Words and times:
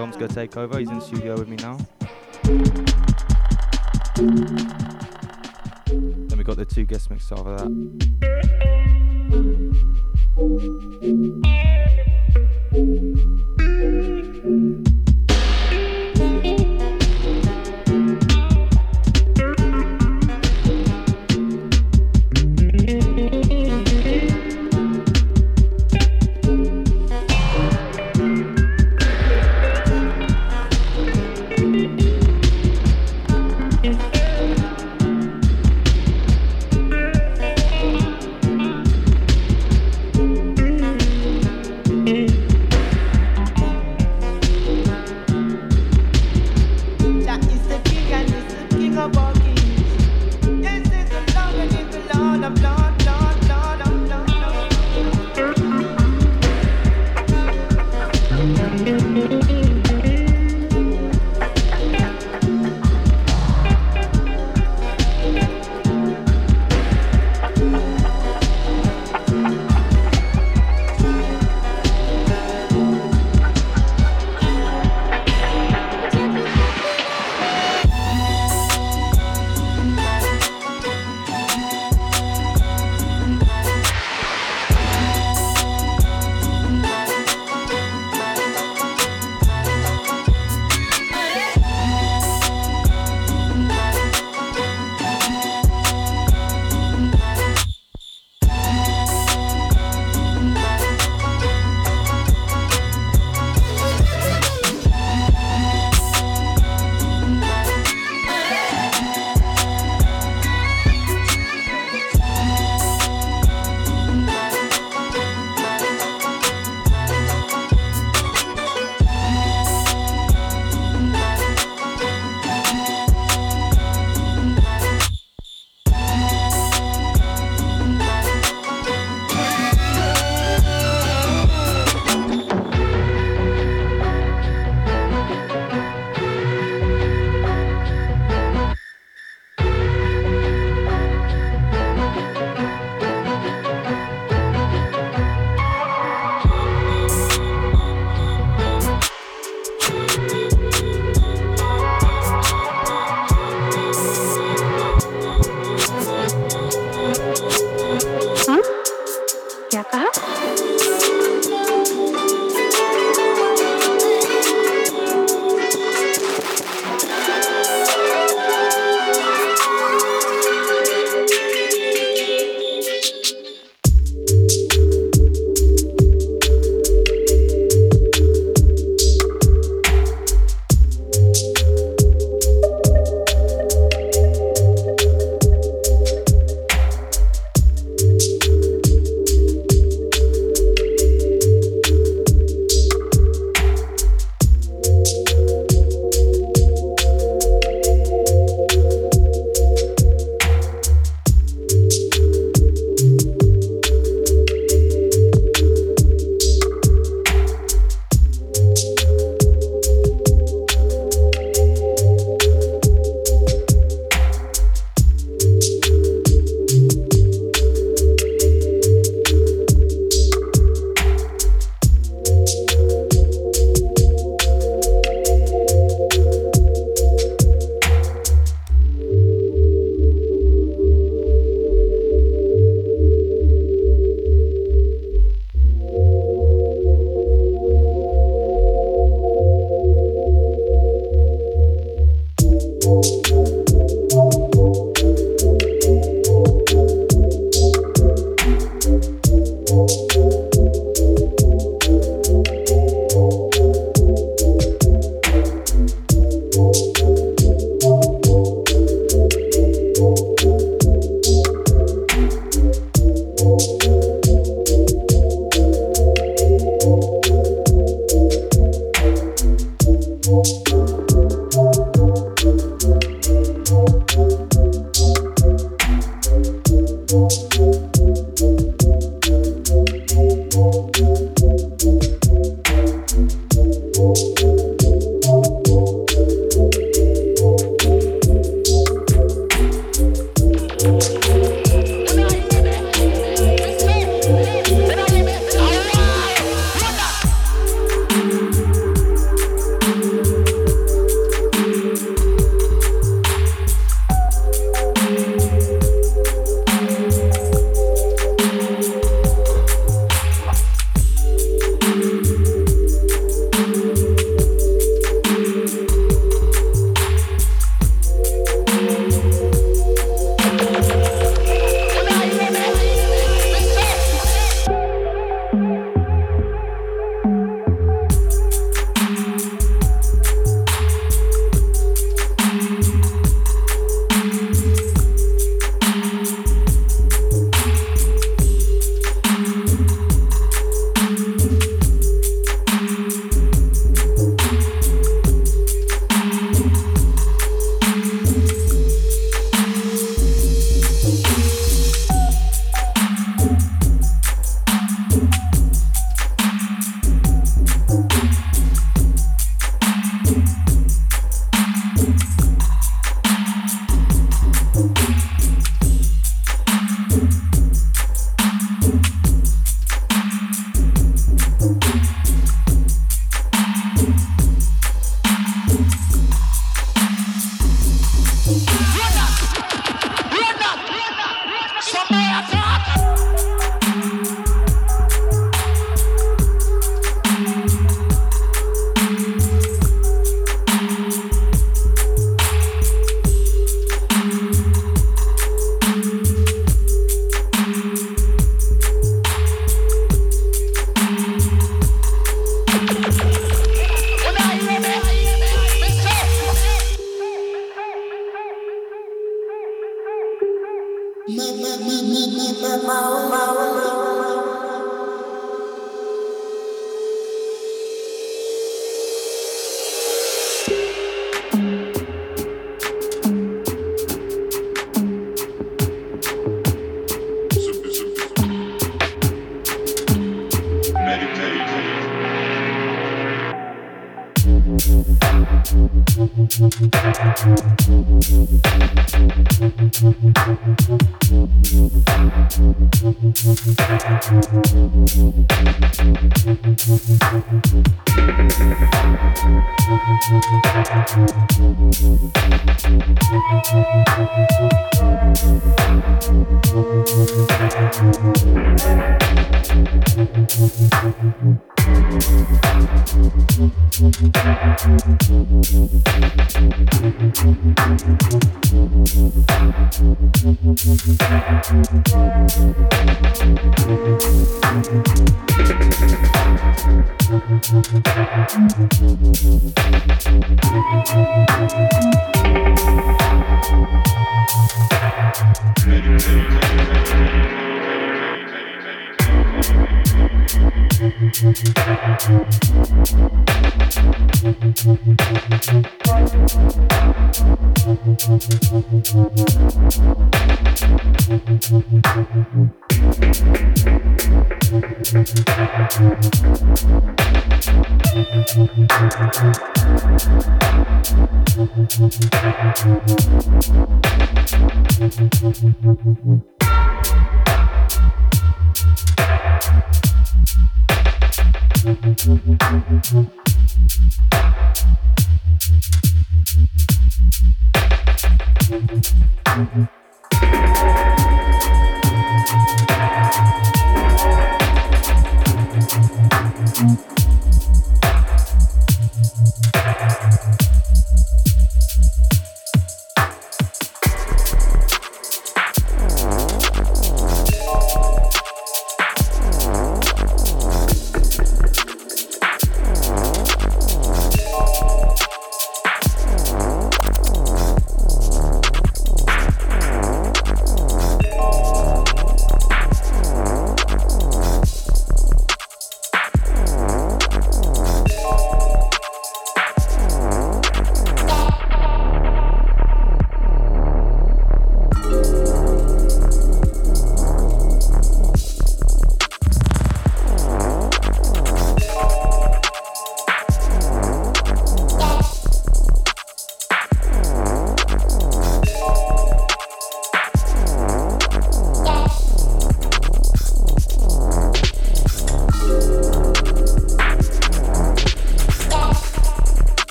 Tom's 0.00 0.16
gonna 0.16 0.28
take 0.28 0.56
over, 0.56 0.78
he's 0.78 0.88
in 0.88 0.94
the 0.94 1.04
studio 1.04 1.36
with 1.36 1.46
me 1.46 1.56
now. 1.56 1.76
Then 6.26 6.38
we 6.38 6.42
got 6.42 6.56
the 6.56 6.64
two 6.64 6.86
guest 6.86 7.10
mixes 7.10 7.30
after 7.32 7.54
that. 7.58 7.68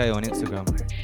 Fast.uk 0.00 0.16
on 0.16 0.22
Instagram. 0.22 0.99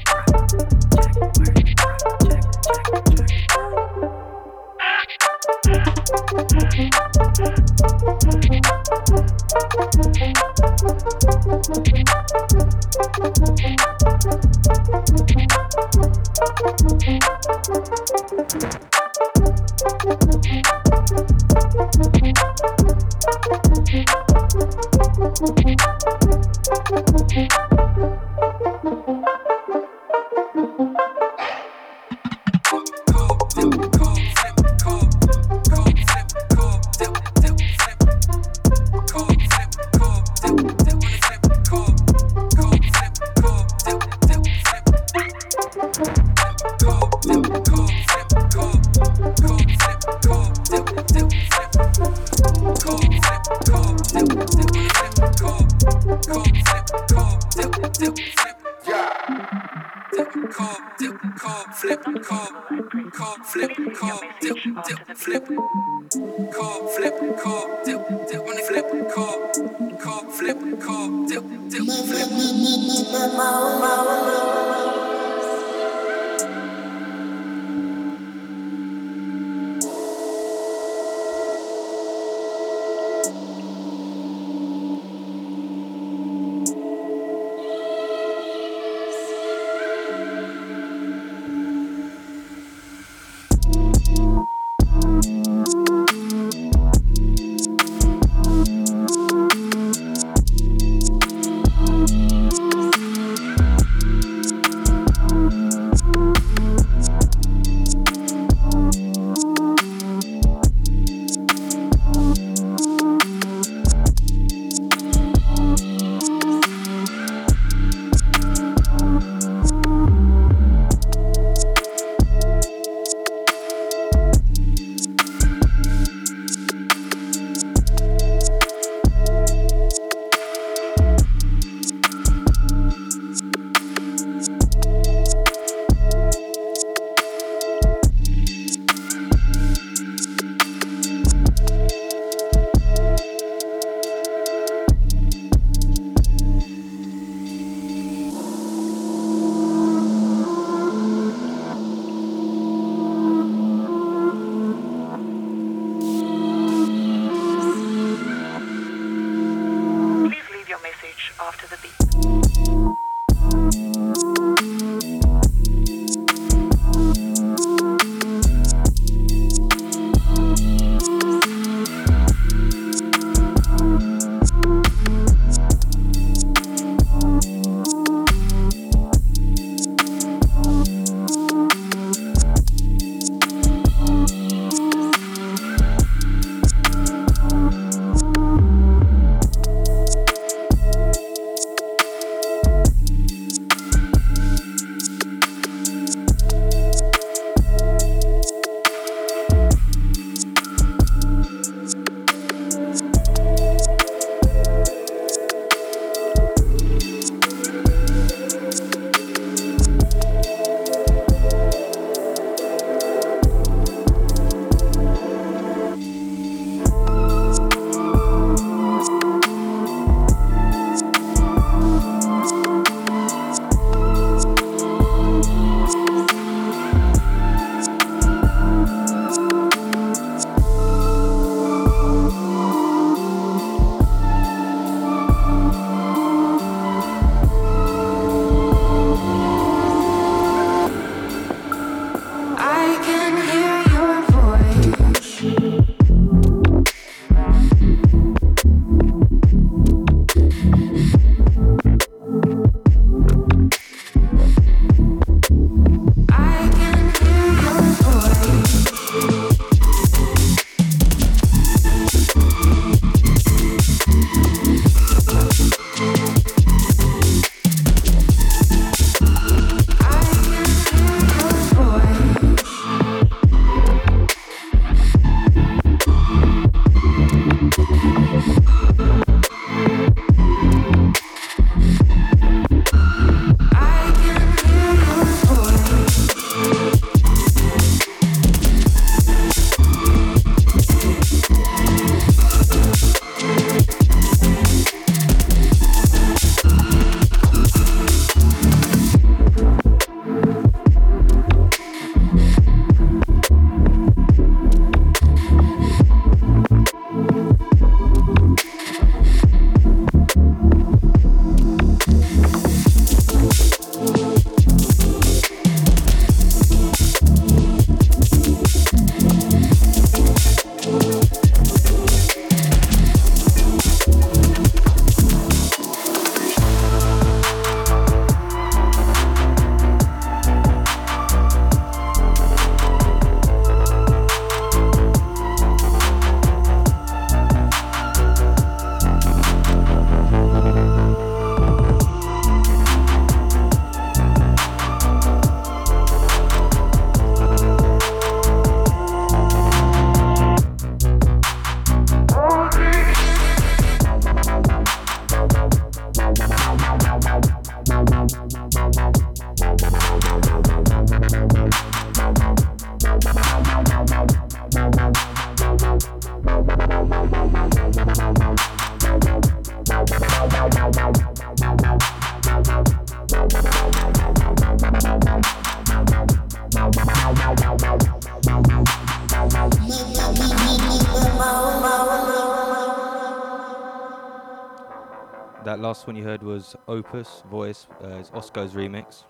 That 385.76 385.82
last 385.82 386.06
one 386.06 386.16
you 386.16 386.24
heard 386.24 386.42
was 386.42 386.74
Opus 386.88 387.42
Voice, 387.50 387.86
uh, 388.02 388.16
it's 388.16 388.30
Osco's 388.30 388.72
remix. 388.72 389.24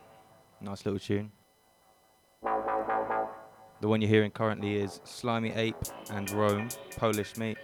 Nice 0.60 0.86
little 0.86 1.00
tune. 1.00 1.32
The 3.80 3.88
one 3.88 4.00
you're 4.00 4.08
hearing 4.08 4.30
currently 4.30 4.76
is 4.76 5.00
Slimy 5.02 5.50
Ape 5.50 5.74
and 6.08 6.30
Rome, 6.30 6.68
Polish 6.96 7.36
Meat. 7.36 7.58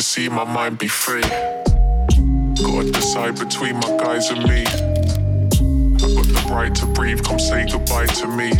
See 0.00 0.28
my 0.28 0.42
mind 0.42 0.78
be 0.78 0.88
free. 0.88 1.22
Gotta 1.22 2.90
decide 2.90 3.38
between 3.38 3.76
my 3.76 3.96
guys 3.96 4.28
and 4.30 4.42
me. 4.42 4.64
I 4.66 6.14
got 6.14 6.26
the 6.26 6.48
right 6.50 6.74
to 6.74 6.86
breathe, 6.86 7.22
come 7.22 7.38
say 7.38 7.64
goodbye 7.70 8.06
to 8.06 8.26
me. 8.26 8.50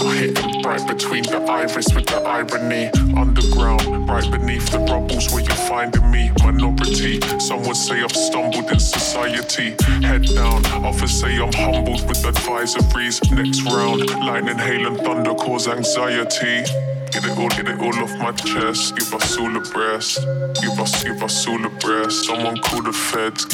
I 0.00 0.14
hit 0.16 0.34
them 0.34 0.62
right 0.62 0.84
between 0.88 1.22
the 1.24 1.40
iris 1.48 1.94
with 1.94 2.06
the 2.06 2.20
irony. 2.22 2.90
Underground, 3.16 4.08
right 4.08 4.28
beneath 4.30 4.70
the 4.70 4.78
rubbles 4.80 5.32
where 5.32 5.42
you're 5.42 5.64
finding 5.68 6.10
me. 6.10 6.32
Minority, 6.42 7.20
some 7.38 7.62
would 7.64 7.76
say 7.76 8.02
I've 8.02 8.10
stumbled 8.10 8.70
in 8.72 8.80
society. 8.80 9.76
Head 10.02 10.24
down, 10.34 10.64
others 10.84 11.12
say 11.12 11.36
I'm 11.36 11.52
humbled 11.52 12.08
with 12.08 12.22
advisories. 12.24 13.20
Next 13.30 13.62
round, 13.70 14.08
lightning, 14.26 14.58
hail, 14.58 14.86
and 14.86 14.96
thunder 14.96 15.34
cause 15.34 15.68
anxiety. 15.68 16.64
Get 17.12 17.24
it 17.24 17.36
all, 17.38 17.48
get 17.48 17.68
it 17.68 17.80
all 17.80 18.04
off 18.04 18.16
my 18.18 18.32
chest. 18.32 18.96
Give 18.96 19.12
us 19.14 19.36
all 19.36 19.56
a 19.56 19.60
breast. 19.60 20.20
Give 20.62 20.78
us, 20.78 21.02
give 21.02 21.22
us 21.22 21.46
all 21.48 21.64
a 21.64 21.68
breast. 21.68 22.24
Someone 22.24 22.58
call 22.60 22.82
the 22.82 22.92
feds. 22.92 23.44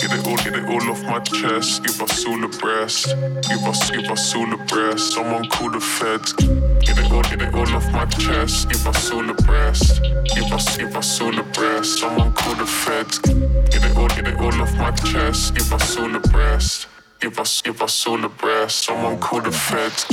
Get 0.00 0.12
it 0.12 0.26
all, 0.26 0.36
get 0.36 0.54
it 0.56 0.64
all 0.64 0.90
off 0.90 1.02
my 1.04 1.20
chest. 1.20 1.84
Give 1.84 2.00
us 2.00 2.24
all 2.24 2.42
a 2.42 2.48
breast. 2.48 3.08
Give 3.48 3.64
us, 3.68 3.90
give 3.90 4.10
us 4.10 4.34
all 4.34 4.52
a 4.52 4.56
breast. 4.64 5.12
Someone 5.12 5.46
call 5.50 5.70
the 5.70 5.80
feds. 5.80 6.32
Get 6.32 6.98
it 6.98 7.12
all, 7.12 7.22
get 7.22 7.42
it 7.42 7.54
all 7.54 7.76
off 7.76 7.92
my 7.92 8.06
chest. 8.06 8.70
Give 8.70 8.86
us 8.86 9.10
all 9.10 9.28
a 9.28 9.34
breast. 9.34 10.02
Give 10.34 10.52
us, 10.52 10.76
give 10.78 10.96
us 10.96 11.20
all 11.20 11.38
a 11.38 11.42
breast. 11.42 11.98
Someone 11.98 12.32
call 12.32 12.54
the 12.54 12.66
feds. 12.66 13.18
Get 13.18 13.84
it 13.84 13.96
all, 13.96 14.08
get 14.08 14.26
it 14.26 14.40
all 14.40 14.62
off 14.62 14.74
my 14.76 14.90
chest. 14.92 15.54
Give 15.54 15.72
us 15.72 15.96
all 15.98 16.16
a 16.16 16.20
breast. 16.20 16.88
Give 17.20 17.38
us, 17.38 17.60
give 17.60 17.82
us 17.82 18.06
all 18.06 18.24
a 18.24 18.28
breast. 18.28 18.86
Someone 18.86 19.18
call 19.18 19.42
the 19.42 19.52
feds. 19.52 20.06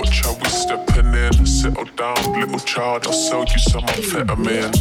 Watch 0.00 0.24
how 0.24 0.32
we 0.32 0.48
stepping 0.48 1.12
in. 1.12 1.44
Settle 1.44 1.84
down, 1.94 2.40
little 2.40 2.58
child, 2.60 3.06
I'll 3.06 3.12
sell 3.12 3.44
you 3.44 3.58
some 3.58 3.82
amphetamine. 3.82 4.72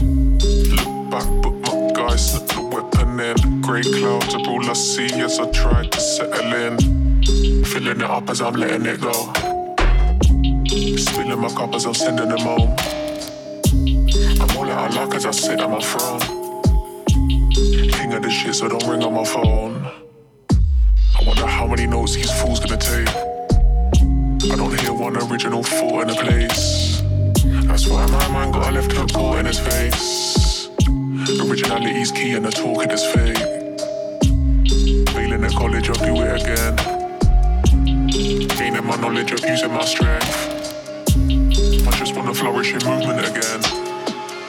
Look 0.78 1.12
back, 1.12 1.28
but 1.44 1.52
my 1.68 1.92
guys 1.92 2.32
slipped 2.32 2.56
the 2.56 2.62
weapon 2.62 3.20
in. 3.20 3.62
Grey 3.62 3.82
clouds 3.82 4.34
are 4.34 4.48
all 4.48 4.70
I 4.70 4.72
see 4.72 5.12
as 5.20 5.38
I 5.38 5.52
try 5.52 5.86
to 5.86 6.00
settle 6.00 6.54
in. 6.54 7.66
Filling 7.66 8.00
it 8.00 8.02
up 8.02 8.30
as 8.30 8.42
I'm 8.42 8.54
letting 8.54 8.86
it 8.86 9.02
go. 9.02 9.12
Spilling 10.96 11.40
my 11.42 11.50
cup 11.50 11.76
as 11.76 11.86
I'm 11.86 11.94
sending 11.94 12.30
them 12.30 12.40
home. 12.40 12.74
I'm 14.40 14.58
all 14.58 14.72
out 14.72 14.90
of 14.92 14.96
luck 14.96 15.16
as 15.16 15.26
I 15.26 15.32
sit 15.32 15.60
on 15.60 15.72
my 15.72 15.82
throne. 15.82 16.22
King 17.92 18.14
of 18.14 18.24
the 18.24 18.30
shit, 18.30 18.56
so 18.56 18.70
don't 18.70 18.88
ring 18.88 19.04
on 19.04 19.14
my 19.14 19.26
phone. 19.26 19.86
I 20.50 21.24
wonder 21.28 21.46
how 21.46 21.68
many 21.68 21.88
notes 21.88 22.16
these 22.16 22.32
fools 22.40 22.62
gonna 22.62 22.78
take. 22.78 23.29
I 24.52 24.56
don't 24.56 24.80
hear 24.80 24.94
one 24.94 25.16
original 25.16 25.62
thought 25.62 26.04
in 26.04 26.10
a 26.10 26.16
place. 26.16 27.02
That's 27.68 27.88
why 27.88 28.06
my 28.08 28.28
mind 28.30 28.54
got 28.54 28.70
a 28.70 28.72
left 28.72 28.92
hook 28.92 29.12
caught 29.14 29.38
in 29.38 29.46
his 29.46 29.60
face. 29.60 30.70
Originality's 31.40 32.12
key 32.12 32.34
and 32.34 32.46
the 32.46 32.52
talking 32.52 32.90
is 32.90 33.06
fake. 33.06 33.38
Failing 35.14 35.44
at 35.44 35.52
college, 35.52 35.90
I'll 35.90 35.96
do 36.04 36.22
it 36.22 36.42
again. 36.42 36.76
Gaining 38.58 38.86
my 38.86 38.96
knowledge 38.96 39.32
of 39.32 39.40
using 39.46 39.72
my 39.72 39.86
strength. 39.86 40.50
I 41.88 41.92
just 41.98 42.16
wanna 42.16 42.34
flourish 42.34 42.74
in 42.74 42.84
movement 42.90 43.28
again. 43.28 43.62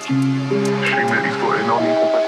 Shame 0.03 1.09
that 1.09 1.27
he's 1.27 1.37
got 1.37 1.61
it 1.61 1.71
on 1.71 2.20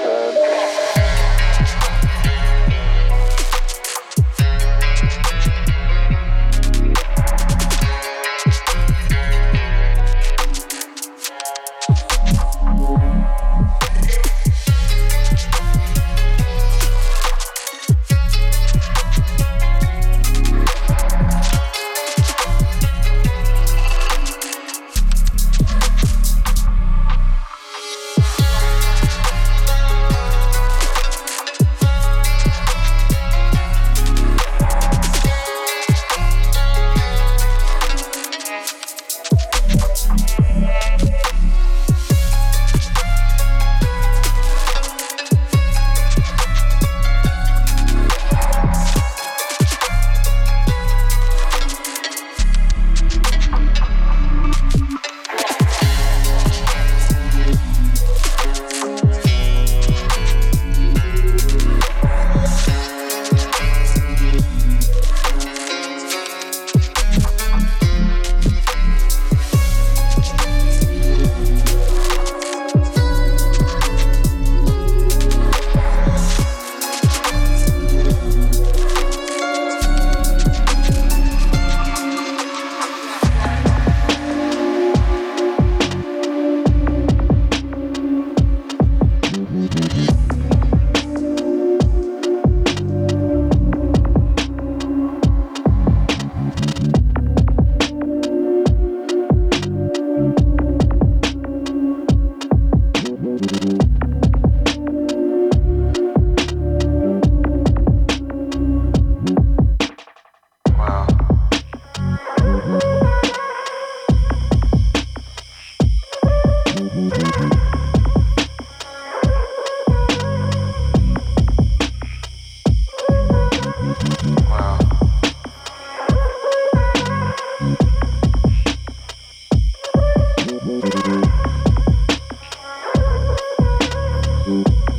Mm-hmm. 134.45 134.92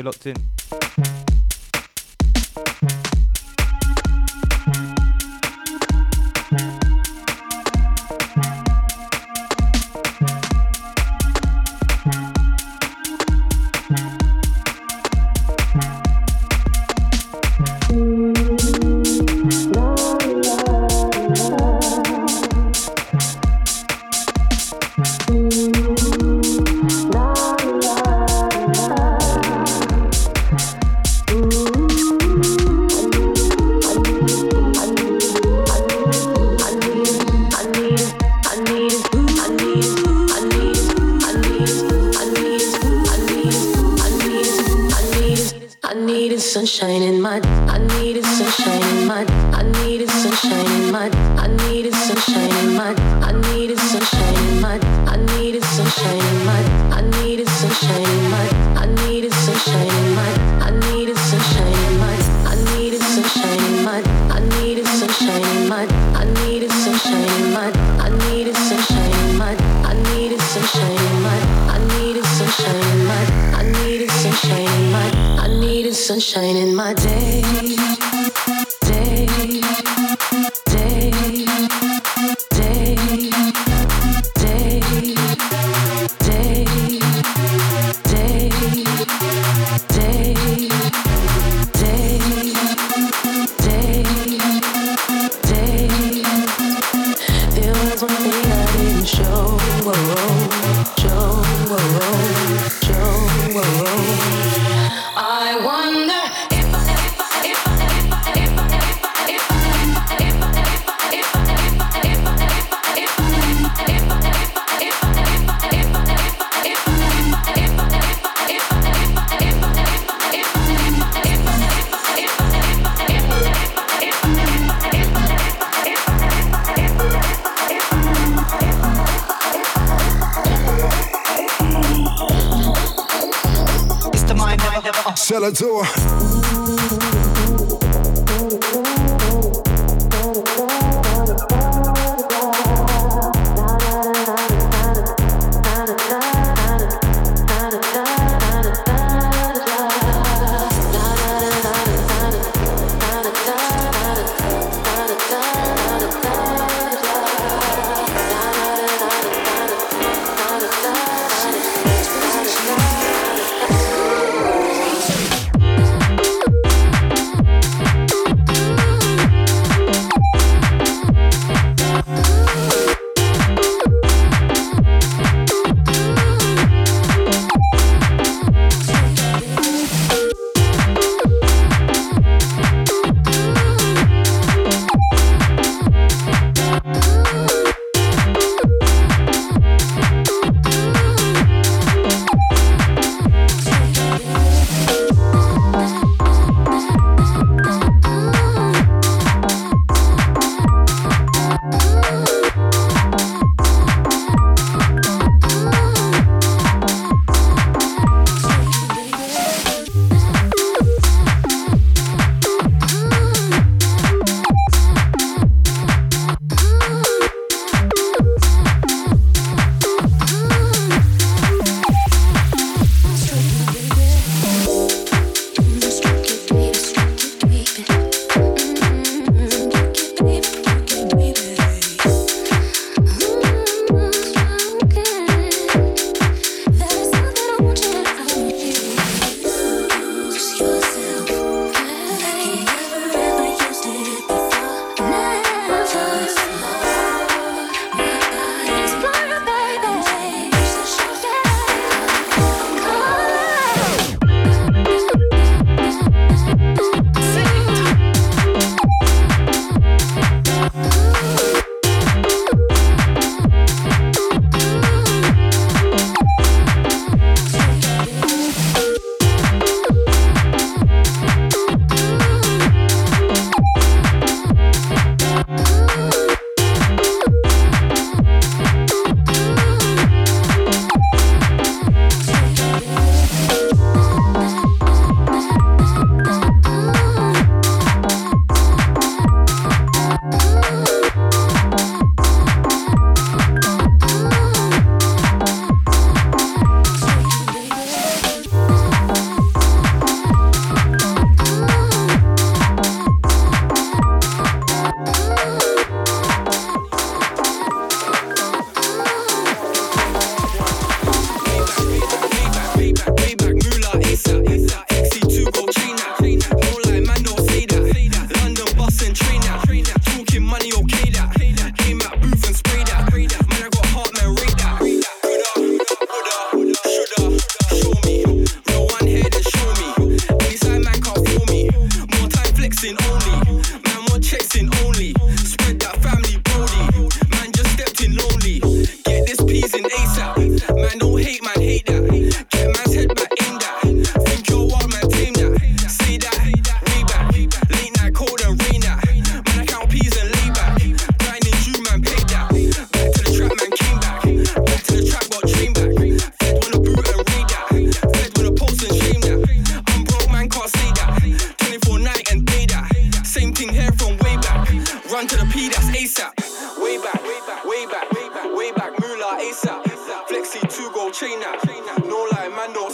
You're 0.00 0.06
locked 0.06 0.26
in. 0.28 0.49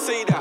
Quick 0.07 0.29
20 0.29 0.36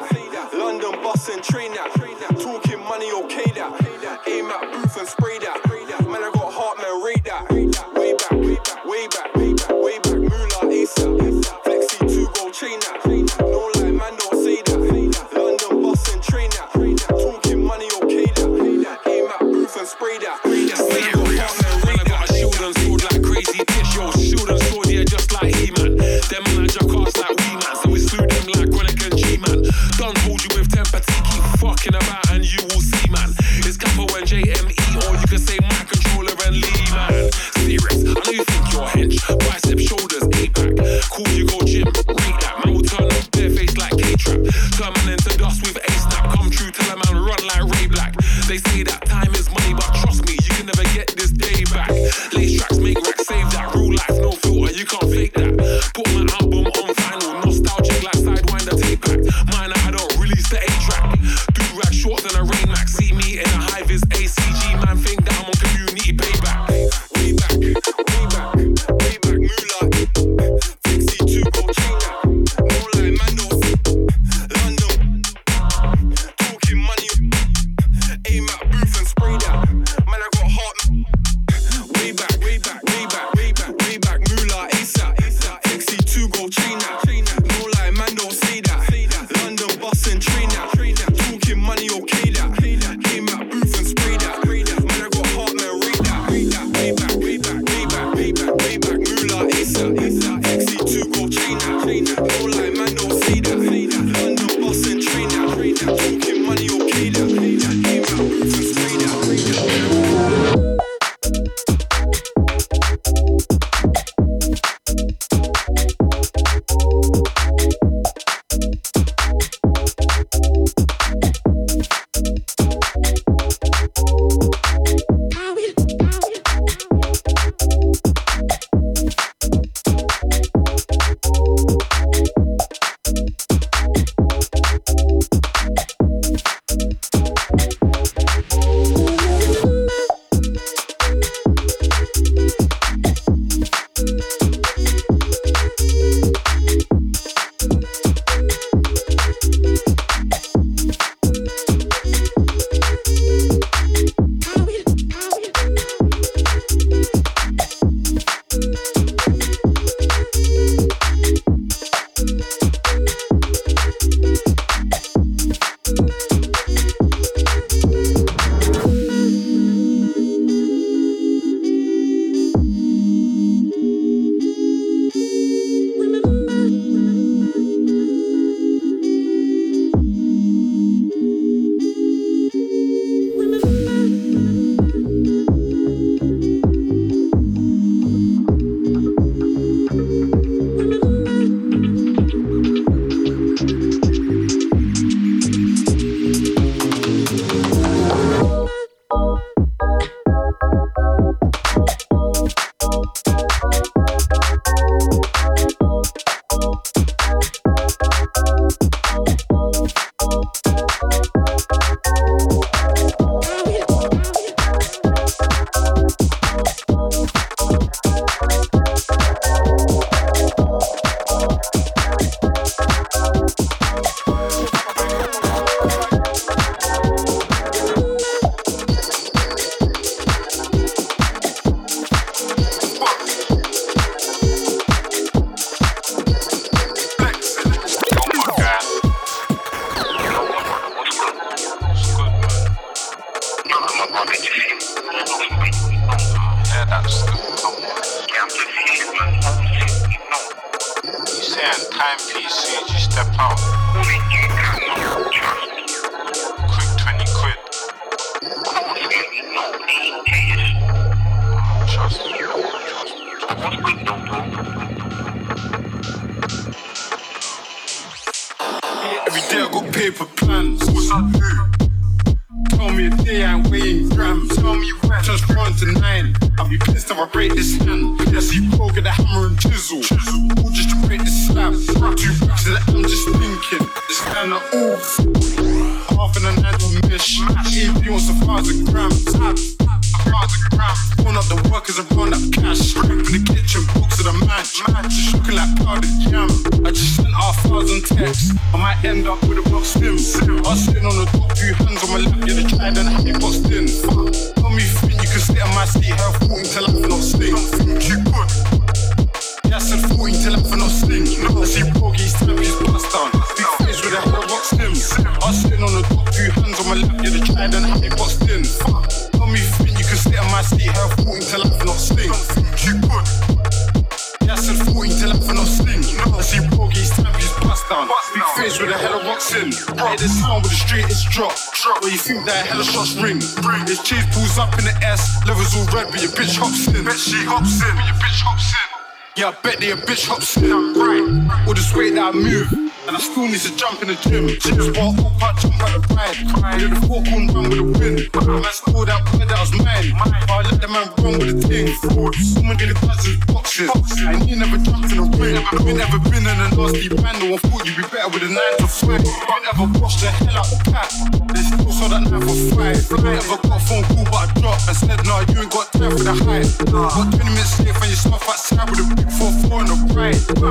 I 339.45 339.53
bet 339.61 339.77
they 339.77 339.91
a 339.91 339.95
bitch 339.95 340.25
hops 340.25 340.57
in. 340.57 340.73
I'm 340.73 340.97
right. 340.97 341.21
All 341.69 341.75
this 341.77 341.93
weight 341.93 342.17
that 342.17 342.33
I 342.33 342.37
move. 342.37 342.65
And 343.05 343.13
I 343.13 343.21
still 343.21 343.45
need 343.45 343.61
to 343.61 343.69
jump 343.77 344.01
in 344.01 344.09
the 344.09 344.17
gym. 344.17 344.49
Gym 344.57 344.89
spot, 344.89 345.13
I 345.37 345.53
jump 345.61 345.77
at 345.85 346.01
the 346.01 346.01
ride. 346.17 346.81
Yeah, 346.81 346.89
the 346.89 346.97
fork 347.05 347.29
on 347.29 347.53
run 347.53 347.69
with 347.69 347.77
the 347.77 347.85
wind. 347.85 348.25
Man 348.33 348.73
stole 348.73 349.05
that 349.05 349.21
word 349.29 349.45
that 349.45 349.61
was 349.61 349.69
mine. 349.77 350.17
But 350.17 350.49
I 350.49 350.65
let 350.65 350.81
the 350.81 350.89
man 350.89 351.13
run 351.21 351.37
with 351.37 351.61
the 351.61 351.67
thing. 351.69 351.93
Someone 351.93 352.73
did 352.81 352.89
a 352.89 352.97
dozen 352.97 353.37
boxes. 353.45 353.93
And 354.25 354.49
you 354.49 354.57
never 354.57 354.81
jumped 354.81 355.13
in 355.13 355.21
the 355.21 355.29
ring. 355.37 355.61
You 355.61 355.93
never 355.93 356.17
been 356.25 356.41
in 356.41 356.57
a 356.57 356.67
nasty 356.73 357.13
band. 357.13 357.37
No 357.37 357.53
one 357.53 357.61
thought 357.69 357.85
you'd 357.85 358.01
be 358.01 358.05
better 358.09 358.33
with 358.33 358.41
a 358.41 358.49
9 358.49 358.57
to 358.81 358.89
5. 358.89 359.13
You 359.13 359.61
never 359.61 359.85
washed 360.01 360.25
the 360.25 360.33
hell 360.41 360.57
out 360.57 360.73
the 360.73 360.81
cat. 360.89 361.13
They 361.53 361.61
still 361.61 361.93
saw 361.93 362.09
that 362.09 362.25
9 362.33 362.33
for 362.41 362.81
5. 362.81 362.81
I 362.81 363.37
never 363.37 363.61
got 363.61 363.77
a 363.77 363.85
phone 363.85 364.05
call, 364.09 364.25
but 364.25 364.41
I 364.41 364.45
dropped 364.57 364.89
and 364.89 364.97
said, 364.97 365.21
Nah, 365.21 365.45
you 365.45 365.61
ain't 365.61 365.69
got 365.69 365.93
time 365.93 366.17
for 366.17 366.25
the 366.25 366.33
hype. 366.33 366.65
Got 366.89 367.29
20 367.29 367.45
minutes 367.45 367.77
safe 367.77 367.93
and 367.93 368.09
you 368.09 368.17
stuff 368.17 368.41
outside 368.41 368.64
with 368.89 368.99
a 368.99 369.01
big 369.15 369.31
4 369.31 369.51
4 369.69 369.79
on 369.79 369.85
the 369.87 369.95
right. 370.13 370.35
I 370.59 370.61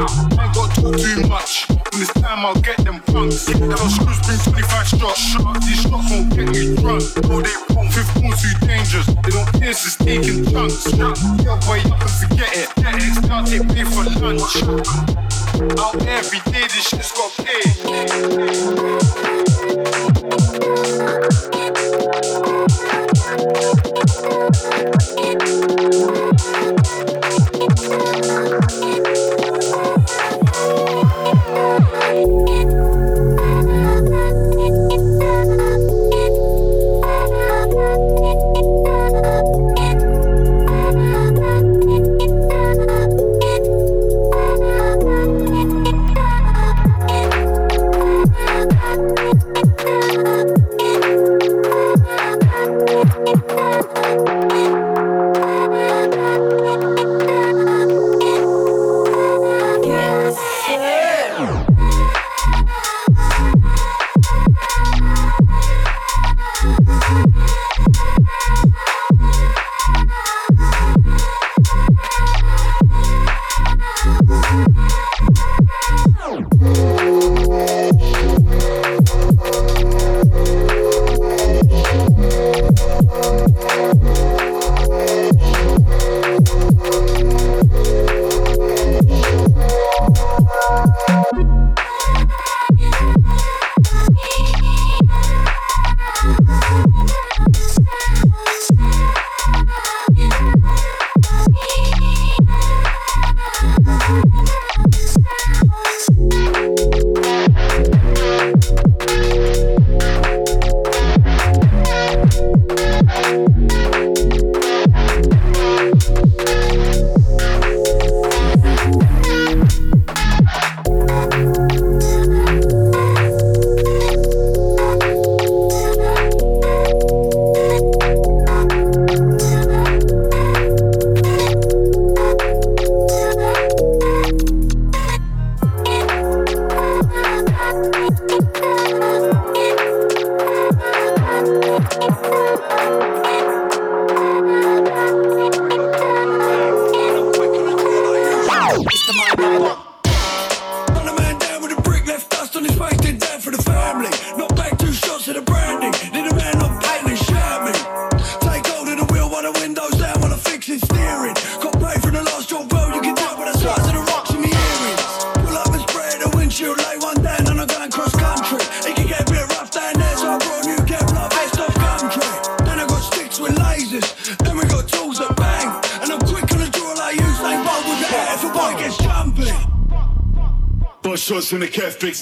ain't 0.45 0.55
got 0.55 0.75
to 0.75 0.81
talk 0.83 0.97
too 0.97 1.23
much. 1.29 1.71
In 1.71 1.77
this 2.01 2.13
time, 2.13 2.45
I'll 2.45 2.61
get 2.61 2.77
them 2.85 3.01
punks. 3.09 3.47
Those 3.47 3.95
screws 3.97 4.21
bring 4.27 4.39
25 4.61 4.87
shots. 5.01 5.23
These 5.65 5.81
shots 5.83 6.11
won't 6.13 6.29
get 6.35 6.55
you 6.55 6.77
drunk. 6.77 7.03
No, 7.25 7.41
they 7.41 7.57
won't. 7.75 7.95
15 7.95 8.33
too 8.33 8.55
dangerous. 8.67 9.07
They 9.07 9.31
don't 9.31 9.47
pierce, 9.61 9.87
it's 9.87 9.97
taking 9.97 10.45
chunks. 10.51 10.91
Get 10.91 11.65
way 11.71 11.81
up 11.87 12.01
and 12.01 12.11
forget 12.11 12.51
it. 12.53 12.69
Get 12.77 12.95
it, 12.99 13.15
start 13.25 13.47
take 13.47 13.69
pay 13.69 13.85
for 13.85 14.05
lunch. 14.19 14.63
Out 15.79 15.95
every 16.07 16.41
day, 16.51 16.67
this 16.67 16.89
shit's 16.89 17.13
got 17.13 17.31
shots 17.33 17.45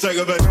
cat 0.02 0.41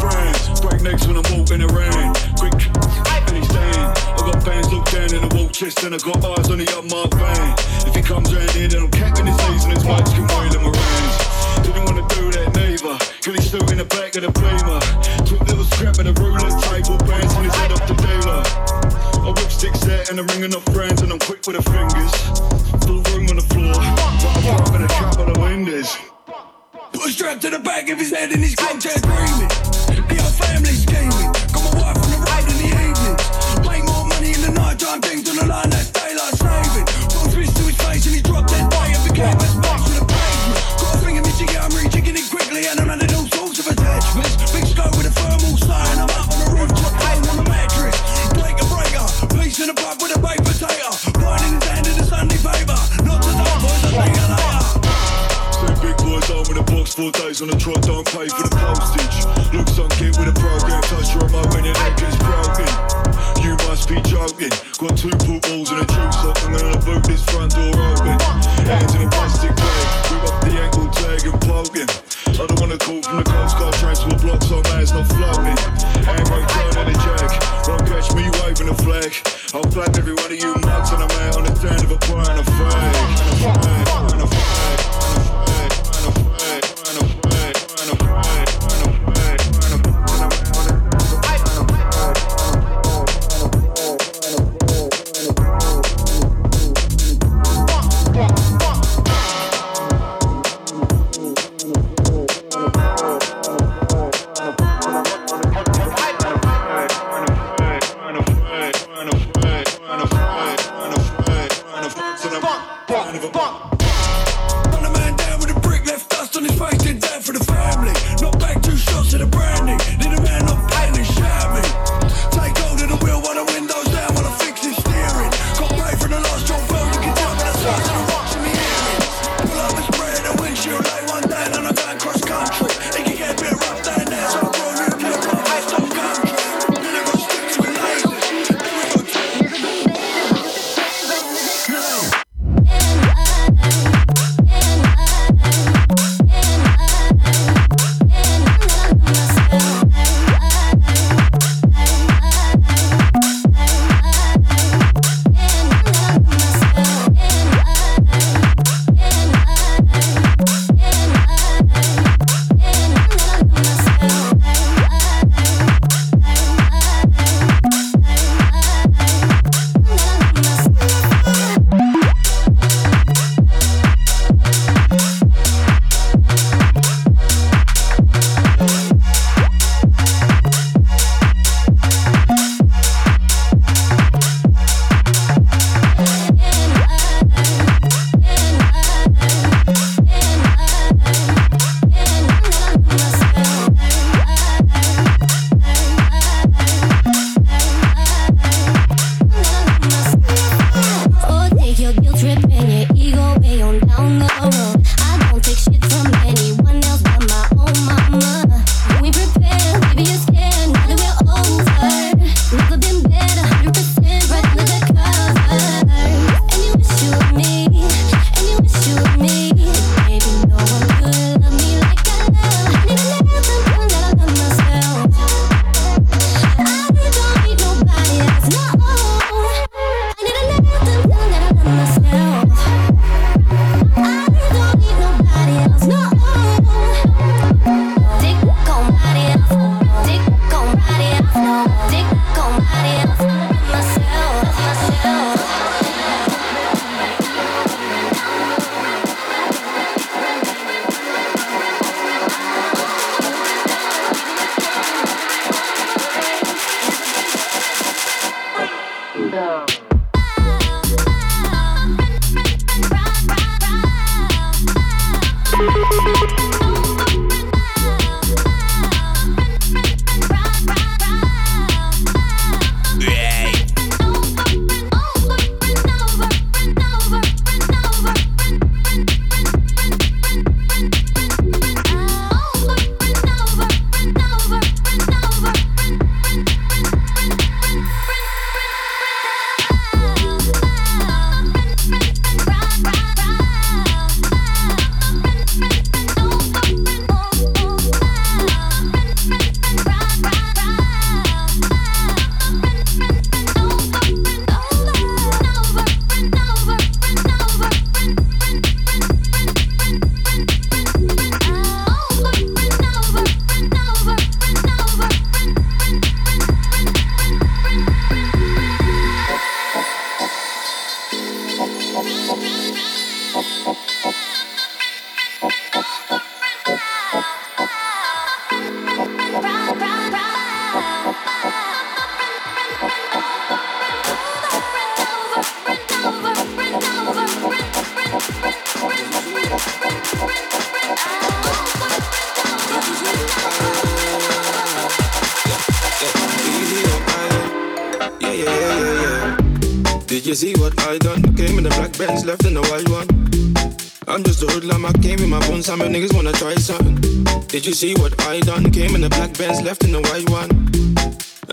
Did 357.61 357.67
you 357.67 357.75
see 357.75 357.93
what 357.93 358.19
I 358.25 358.39
done? 358.39 358.71
Came 358.71 358.95
in 358.95 359.01
the 359.01 359.09
black 359.09 359.37
Benz, 359.37 359.61
left 359.61 359.83
in 359.83 359.91
the 359.91 360.01
white 360.01 360.27
one. 360.31 360.49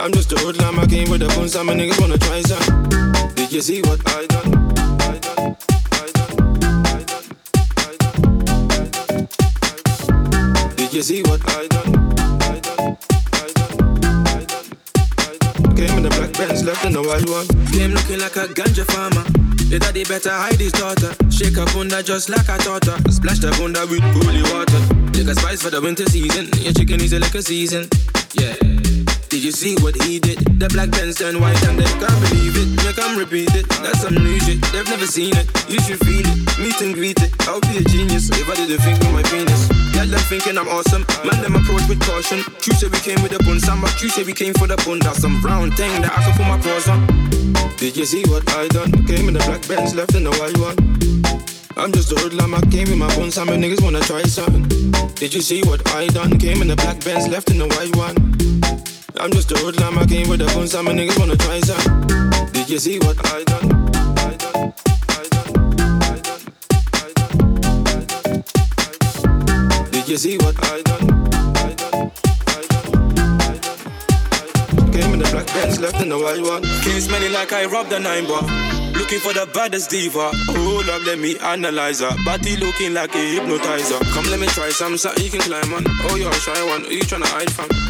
I'm 0.01 0.11
just 0.11 0.33
a 0.33 0.37
hoodlum, 0.37 0.79
I 0.79 0.87
came 0.87 1.11
with 1.11 1.21
the 1.21 1.29
bones, 1.37 1.53
some 1.53 1.69
niggas 1.69 2.01
wanna 2.01 2.17
try 2.17 2.41
something. 2.41 3.35
Did 3.35 3.53
you 3.53 3.61
see 3.61 3.83
what 3.83 4.01
I 4.07 4.25
done? 4.25 4.51
Did 10.77 10.95
you 10.95 11.03
see 11.03 11.21
what 11.25 11.43
I 11.47 11.67
done, 11.67 11.95
I 12.41 12.59
done. 12.59 12.97
Came 15.77 15.95
in 15.99 16.03
the 16.05 16.09
black 16.17 16.33
Benz, 16.33 16.65
left 16.65 16.87
in 16.87 16.95
the 16.95 17.03
white 17.03 17.29
one. 17.29 17.47
Came 17.67 17.93
looking 17.93 18.21
like 18.21 18.37
a 18.37 18.49
ganja 18.49 18.87
farmer. 18.91 19.58
The 19.69 19.79
daddy 19.79 20.05
better 20.05 20.31
hide 20.31 20.59
his 20.59 20.73
daughter. 20.73 21.13
Shake 21.31 21.57
her 21.57 21.67
bunda 21.67 22.03
just 22.03 22.31
like 22.31 22.49
I 22.49 22.57
taught 22.57 22.87
her. 22.87 22.97
Splash 23.11 23.41
the 23.41 23.51
bunda 23.59 23.87
with 23.87 24.01
holy 24.17 24.43
water. 24.55 24.81
Take 25.13 25.29
a 25.29 25.35
spice 25.35 25.61
for 25.61 25.69
the 25.69 25.81
winter 25.81 26.07
season. 26.07 26.49
Your 26.63 26.73
chicken 26.73 27.03
is 27.03 27.13
a 27.13 27.19
liquor 27.19 27.43
season. 27.43 27.87
Yeah. 28.33 28.78
Did 29.39 29.45
you 29.45 29.53
see 29.53 29.77
what 29.79 29.95
he 30.03 30.19
did? 30.19 30.43
The 30.59 30.67
black 30.67 30.91
pens 30.91 31.15
turn 31.23 31.39
white 31.39 31.63
and 31.71 31.79
they 31.79 31.87
can't 32.03 32.19
believe 32.27 32.59
it. 32.59 32.75
Make 32.83 32.99
them 32.99 33.15
repeat 33.15 33.55
it. 33.55 33.71
That's 33.87 34.03
some 34.03 34.19
new 34.19 34.35
shit. 34.43 34.59
They've 34.75 34.91
never 34.91 35.07
seen 35.07 35.31
it. 35.31 35.47
You 35.71 35.79
should 35.79 36.03
feel 36.03 36.27
it. 36.27 36.59
Meet 36.59 36.83
and 36.83 36.91
greet 36.91 37.23
it. 37.23 37.31
I'll 37.47 37.63
be 37.63 37.79
a 37.79 37.85
genius 37.87 38.35
if 38.35 38.51
I 38.51 38.59
didn't 38.59 38.83
think 38.83 38.99
with 38.99 39.15
my 39.15 39.23
penis. 39.31 39.71
Get 39.95 40.11
them 40.11 40.19
thinking 40.27 40.59
I'm 40.59 40.67
awesome. 40.67 41.07
Man, 41.23 41.39
them 41.39 41.55
approach 41.55 41.87
with 41.87 42.03
caution. 42.03 42.43
True 42.59 42.75
say 42.75 42.91
we 42.91 42.99
came 42.99 43.23
with 43.23 43.31
a 43.31 43.39
bun. 43.47 43.63
Samba, 43.63 43.87
true 43.95 44.11
say 44.11 44.27
we 44.27 44.35
came 44.35 44.59
for 44.59 44.67
the 44.67 44.75
bun. 44.83 44.99
That's 45.07 45.23
some 45.23 45.39
brown 45.39 45.71
thing 45.79 46.03
that 46.03 46.11
I 46.11 46.19
can 46.19 46.35
put 46.35 46.51
my 46.51 46.59
claws 46.59 46.91
on. 46.91 47.07
Did 47.79 47.95
you 47.95 48.11
see 48.11 48.27
what 48.27 48.43
I 48.59 48.67
done? 48.75 48.91
Came 49.07 49.31
in 49.31 49.39
the 49.39 49.45
black 49.47 49.63
Benz, 49.71 49.95
left 49.95 50.19
in 50.19 50.27
the 50.27 50.35
white 50.43 50.59
one. 50.59 50.75
I'm 51.79 51.95
just 51.95 52.11
a 52.11 52.19
hoodlum, 52.19 52.59
I 52.59 52.61
came 52.75 52.91
in 52.91 52.99
my 52.99 53.07
bones, 53.15 53.39
some 53.39 53.55
niggas 53.55 53.87
wanna 53.87 54.03
try 54.03 54.27
something. 54.27 54.67
Did 55.15 55.31
you 55.31 55.43
see 55.43 55.63
what 55.63 55.87
I 55.95 56.09
done? 56.09 56.43
Came 56.43 56.59
in 56.59 56.67
the 56.67 56.75
black 56.75 56.99
Benz, 57.07 57.29
left 57.31 57.55
in 57.55 57.59
the 57.59 57.71
white 57.71 57.95
one. 57.95 58.19
I'm 59.17 59.33
just 59.33 59.51
a 59.51 59.57
hoodlum, 59.57 59.99
I 59.99 60.07
came 60.07 60.29
with 60.29 60.41
the 60.41 60.47
bones, 60.55 60.73
some 60.73 60.87
niggas 60.87 61.19
wanna 61.19 61.37
try 61.37 61.61
something. 61.61 62.53
Did 62.53 62.69
you 62.69 62.79
see 62.79 62.99
what 62.99 63.17
I 63.25 63.43
done? 63.45 63.69
Did 69.91 70.09
you 70.09 70.17
see 70.19 70.37
what 70.37 70.55
I 70.63 70.83
done? 70.83 71.07
Came 74.93 75.15
in 75.15 75.19
the 75.19 75.29
black 75.33 75.47
Benz, 75.49 75.81
left 75.81 76.01
in 76.01 76.11
the 76.11 76.19
white 76.19 76.43
one. 76.43 76.63
Came 76.83 77.01
smelling 77.01 77.33
like 77.33 77.53
I 77.53 77.65
robbed 77.65 77.93
a 77.93 77.99
nine 77.99 78.27
bar. 78.27 78.43
Looking 78.93 79.21
for 79.21 79.33
the 79.33 79.49
baddest 79.53 79.91
diva. 79.91 80.31
Hold 80.49 80.89
up, 80.91 81.05
let 81.07 81.19
me 81.19 81.39
analyze 81.39 82.01
her. 82.01 82.15
Body 82.25 82.57
looking 82.57 82.95
like 82.95 83.15
a 83.15 83.19
hypnotizer. 83.19 83.99
Come, 84.13 84.27
let 84.27 84.39
me 84.39 84.47
try 84.49 84.69
some, 84.69 84.97
so 84.99 85.11
you 85.17 85.31
can 85.31 85.41
climb 85.41 85.73
on. 85.73 85.85
Oh, 86.11 86.17
you're 86.17 86.31
a 86.31 86.35
shy 86.35 86.67
one. 86.69 86.85
Who 86.85 86.95
you 86.95 87.03
tryna 87.03 87.27
hide 87.27 87.51
from? 87.51 87.88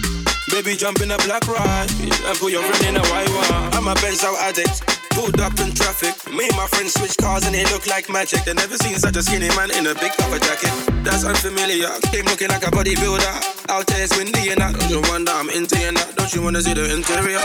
Baby, 0.51 0.77
jump 0.77 1.01
in 1.01 1.11
a 1.11 1.19
black 1.19 1.47
ride 1.47 1.91
and 2.01 2.39
put 2.39 2.51
your 2.53 2.63
friend 2.63 2.97
in 2.97 2.97
a 2.97 3.07
white 3.09 3.29
one. 3.31 3.75
I'm 3.75 3.87
a 3.87 3.95
Benz 4.01 4.25
out 4.25 4.39
addict. 4.39 4.83
Pulled 5.11 5.41
up 5.41 5.53
in 5.61 5.75
traffic. 5.75 6.15
Me 6.33 6.49
and 6.49 6.57
my 6.57 6.67
friends 6.67 6.95
switch 6.95 7.17
cars 7.19 7.47
and 7.47 7.55
it 7.55 7.71
look 7.71 7.87
like 7.87 8.09
magic. 8.09 8.45
They 8.45 8.55
never 8.55 8.77
seen 8.77 8.97
such 8.99 9.17
a 9.17 9.23
skinny 9.23 9.49
man 9.55 9.71
in 9.71 9.87
a 9.87 9.95
big 9.95 10.13
puffer 10.13 10.39
jacket. 10.39 10.73
That's 11.05 11.25
unfamiliar. 11.25 11.91
Came 12.11 12.25
looking 12.25 12.49
like 12.49 12.67
a 12.67 12.71
bodybuilder. 12.71 13.69
Out 13.69 13.87
there 13.87 14.03
it's 14.03 14.17
windy 14.17 14.49
and 14.51 14.61
that. 14.61 14.75
Don't 14.79 14.91
you 14.91 15.03
wonder 15.11 15.33
I'm 15.33 15.51
into 15.51 15.79
you 15.79 15.93
that? 15.93 16.15
Don't 16.17 16.33
you 16.35 16.43
wanna 16.43 16.63
see 16.63 16.73
the 16.73 16.87
interior? 16.91 17.45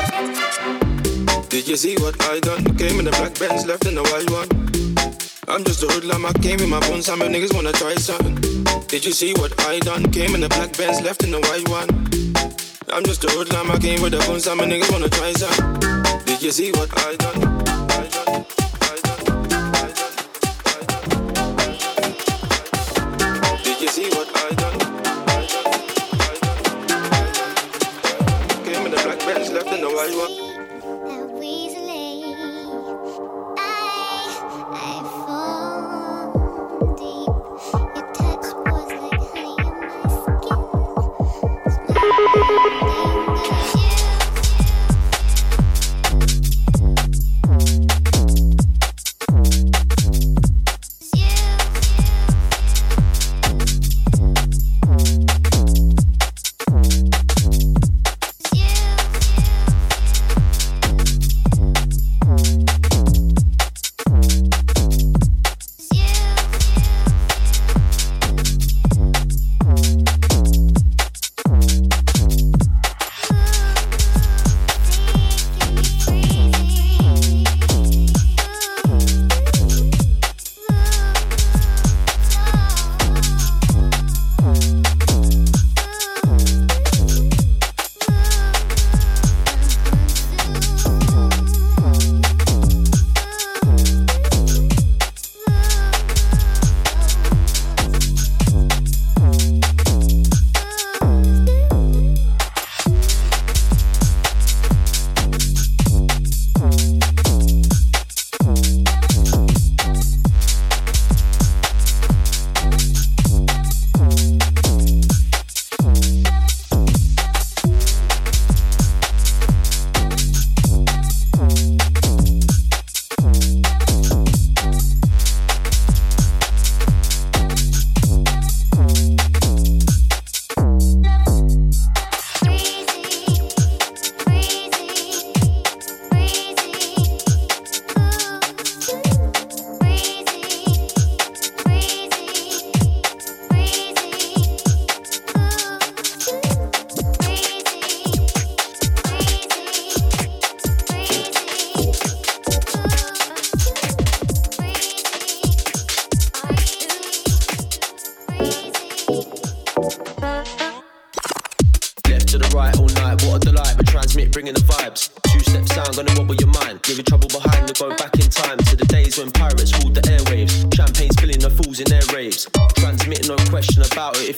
Did 1.49 1.67
you 1.67 1.75
see 1.75 1.95
what 1.97 2.15
I 2.23 2.39
done? 2.39 2.63
Came 2.77 2.99
in 2.99 3.05
the 3.05 3.11
black 3.11 3.37
Benz, 3.37 3.65
left 3.65 3.85
in 3.85 3.95
the 3.95 4.03
white 4.03 4.29
one. 4.31 4.49
I'm 5.47 5.63
just 5.63 5.83
a 5.83 5.87
hoodlum, 5.87 6.25
I 6.25 6.33
came 6.39 6.59
in 6.61 6.69
my 6.69 6.79
bones, 6.87 7.05
some 7.05 7.19
niggas 7.19 7.53
wanna 7.53 7.73
try 7.73 7.95
something. 7.95 8.35
Did 8.87 9.05
you 9.05 9.11
see 9.11 9.33
what 9.33 9.53
I 9.67 9.79
done? 9.79 10.11
Came 10.11 10.35
in 10.35 10.41
the 10.41 10.49
black 10.49 10.75
Benz, 10.77 11.01
left 11.01 11.23
in 11.23 11.31
the 11.31 11.41
white 11.41 11.67
one. 11.67 12.22
I'm 12.91 13.03
just 13.03 13.23
a 13.23 13.27
hoodlum, 13.29 13.71
I 13.71 13.77
came 13.77 14.01
with 14.01 14.11
the 14.13 14.19
bones, 14.19 14.43
some 14.43 14.59
niggas 14.59 14.91
wanna 14.91 15.09
try 15.09 15.31
something. 15.33 16.25
Did 16.25 16.41
you 16.41 16.51
see 16.51 16.71
what? 16.71 16.89
I 16.97 17.15
done, 17.15 17.72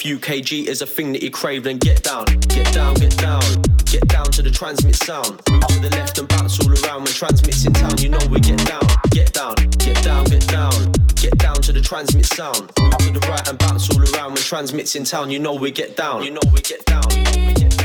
UKG 0.06 0.68
is 0.68 0.84
a 0.84 0.86
thing 0.86 1.14
that 1.14 1.24
you 1.24 1.32
crave, 1.32 1.64
then 1.64 1.80
get 1.80 2.03
down, 2.03 2.26
get 2.49 2.72
down, 2.72 2.93
get 2.93 3.18
down, 3.18 3.41
get 3.86 4.08
down 4.08 4.26
to 4.26 4.43
the 4.43 4.51
transmit 4.51 4.95
sound. 4.95 5.41
Move 5.49 5.66
to 5.66 5.80
the 5.80 5.89
left 5.95 6.20
and 6.20 6.28
bounce 6.28 6.60
all 6.60 6.70
around 6.70 7.06
when 7.06 7.14
transmits 7.14 7.66
in 7.66 7.74
town. 7.74 7.97
You 7.97 8.10
know 8.10 8.20
we 8.30 8.39
get 8.39 8.64
down, 8.68 8.86
get 9.10 9.34
down, 9.34 9.56
get 9.80 10.03
down, 10.03 10.26
get 10.26 10.47
down, 10.47 10.91
get 11.16 11.36
down 11.39 11.56
to 11.56 11.74
the 11.74 11.82
transmit 11.82 12.28
sound. 12.28 12.72
Move 12.78 12.97
to 12.99 13.12
the 13.18 13.28
right 13.28 13.49
and 13.49 13.58
bounce 13.58 13.89
all 13.89 13.99
around 13.99 14.34
when 14.34 14.43
transmits 14.43 14.95
in 14.95 15.06
town. 15.06 15.32
You 15.32 15.39
know 15.39 15.56
we 15.56 15.72
get 15.72 15.97
down, 15.97 16.22
you 16.24 16.30
know 16.30 16.45
we 16.53 16.62
get 16.62 16.86
down, 16.86 17.01
we 17.10 17.53
get 17.56 17.76
down. 17.76 17.84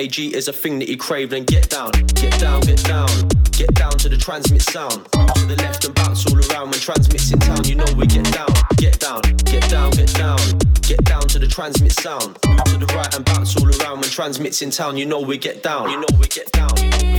UKG 0.00 0.32
is 0.32 0.48
a 0.48 0.52
thing 0.52 0.78
that 0.78 0.88
you 0.88 0.96
crave, 0.96 1.28
then 1.28 1.44
get 1.44 1.68
down, 1.68 1.90
get 2.14 2.38
down, 2.40 2.62
get 2.62 2.82
down, 2.84 3.28
get 3.52 3.74
down 3.74 3.92
to 3.98 4.08
the 4.08 4.16
transmit 4.16 4.62
sound. 4.62 5.04
To 5.12 5.46
the 5.46 5.56
left 5.58 5.84
and 5.84 5.94
bounce 5.94 6.24
all 6.26 6.38
around 6.38 6.70
when 6.70 6.80
transmits 6.80 7.30
in 7.30 7.38
town. 7.38 7.64
You 7.64 7.74
know 7.74 7.84
we 7.94 8.06
get 8.06 8.24
down, 8.32 8.48
get 8.76 8.98
down, 8.98 9.20
get 9.44 9.68
down, 9.68 9.90
get 9.90 10.14
down, 10.14 10.38
get 10.80 11.04
down 11.04 11.22
to 11.28 11.38
the 11.38 11.46
transmit 11.46 11.92
sound. 11.92 12.38
Move 12.46 12.64
to 12.64 12.78
the 12.78 12.92
right 12.96 13.14
and 13.14 13.26
bounce 13.26 13.54
all 13.58 13.68
around 13.68 14.00
when 14.00 14.08
transmits 14.08 14.62
in 14.62 14.70
town. 14.70 14.96
You 14.96 15.04
know 15.04 15.20
we 15.20 15.36
get 15.36 15.62
down, 15.62 15.90
you 15.90 16.00
know 16.00 16.18
we 16.18 16.26
get 16.28 16.50
down. 16.52 17.09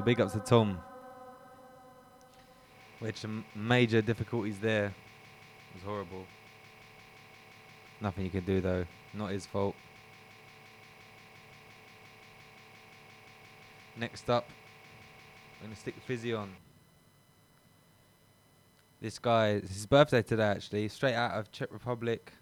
So 0.00 0.04
big 0.04 0.20
ups 0.20 0.32
to 0.32 0.38
Tom. 0.38 0.78
Which 3.00 3.24
major 3.54 4.00
difficulties 4.00 4.58
there. 4.58 4.86
It 4.86 5.74
was 5.74 5.82
horrible. 5.82 6.24
Nothing 8.00 8.24
you 8.24 8.30
can 8.30 8.44
do 8.44 8.62
though. 8.62 8.86
Not 9.12 9.30
his 9.30 9.44
fault. 9.44 9.74
Next 13.96 14.30
up, 14.30 14.48
I'm 15.60 15.66
gonna 15.66 15.76
stick 15.76 15.96
Fizzy 16.06 16.32
on. 16.32 16.50
This 19.02 19.18
guy, 19.18 19.48
it's 19.48 19.74
his 19.74 19.86
birthday 19.86 20.22
today 20.22 20.44
actually, 20.44 20.88
straight 20.88 21.14
out 21.14 21.32
of 21.32 21.52
Czech 21.52 21.68
Republic. 21.70 22.32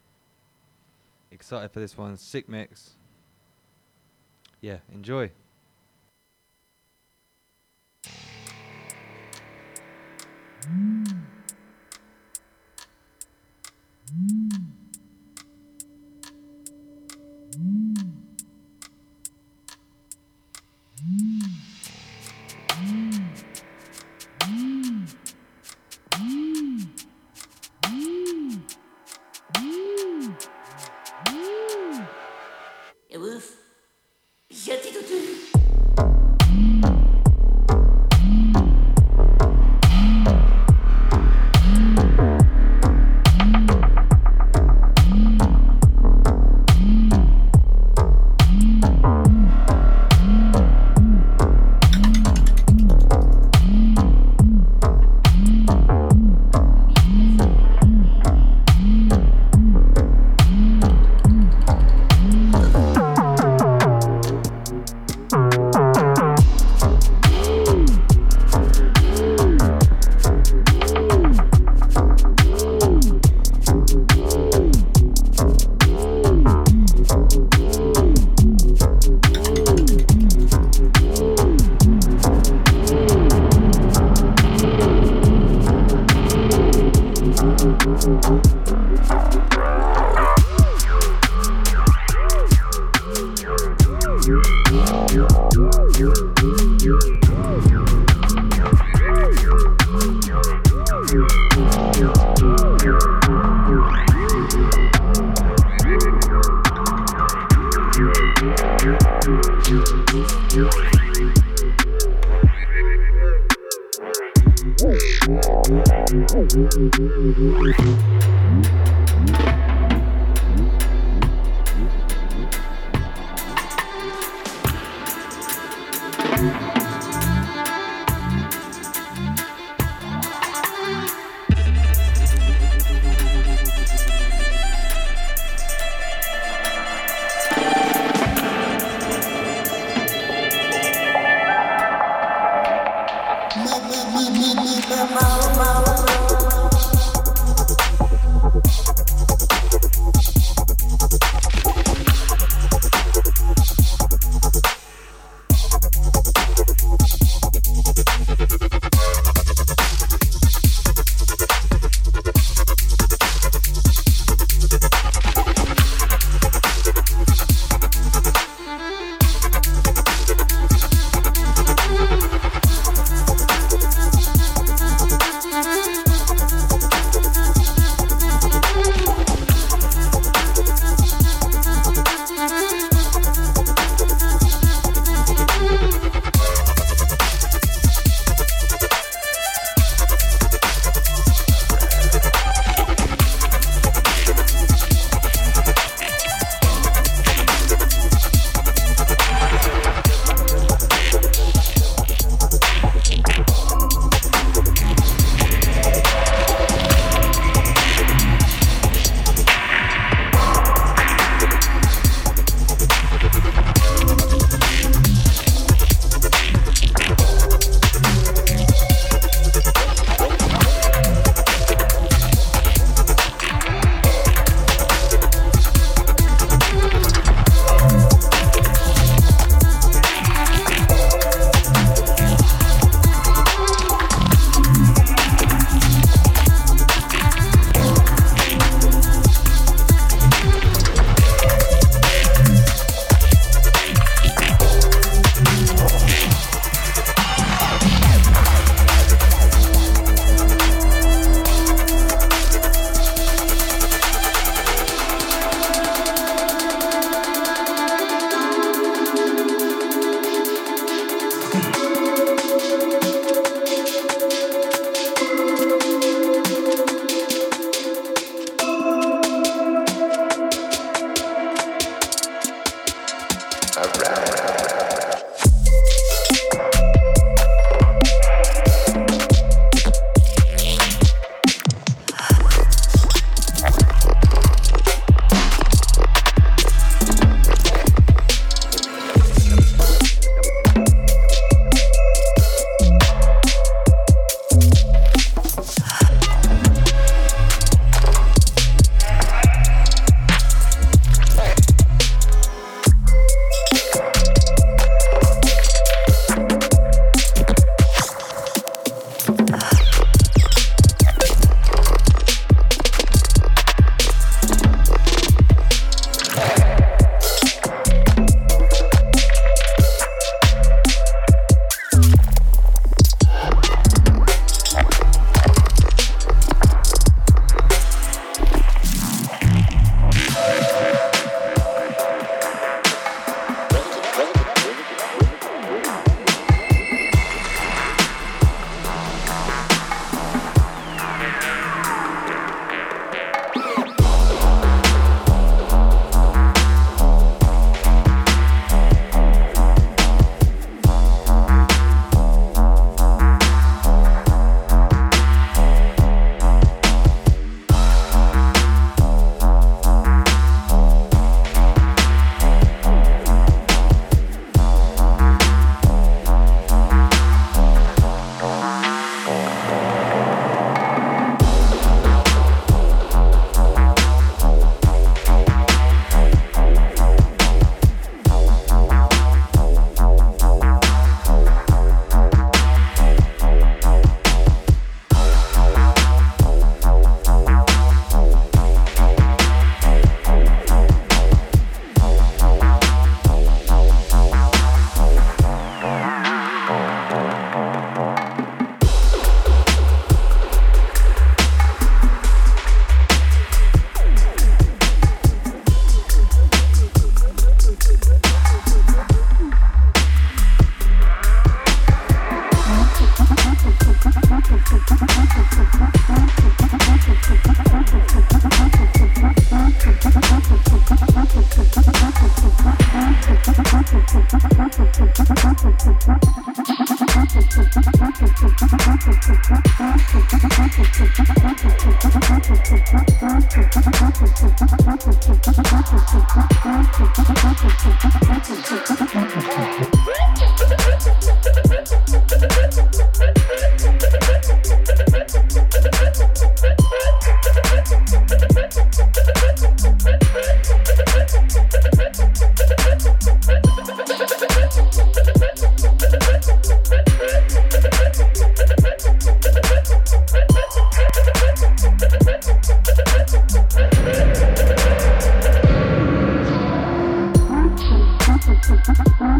Excited 1.33 1.73
for 1.73 1.81
this 1.81 1.97
one. 1.97 2.17
Sick 2.17 2.49
mix. 2.49 2.91
Yeah, 4.61 4.79
enjoy. 4.93 5.33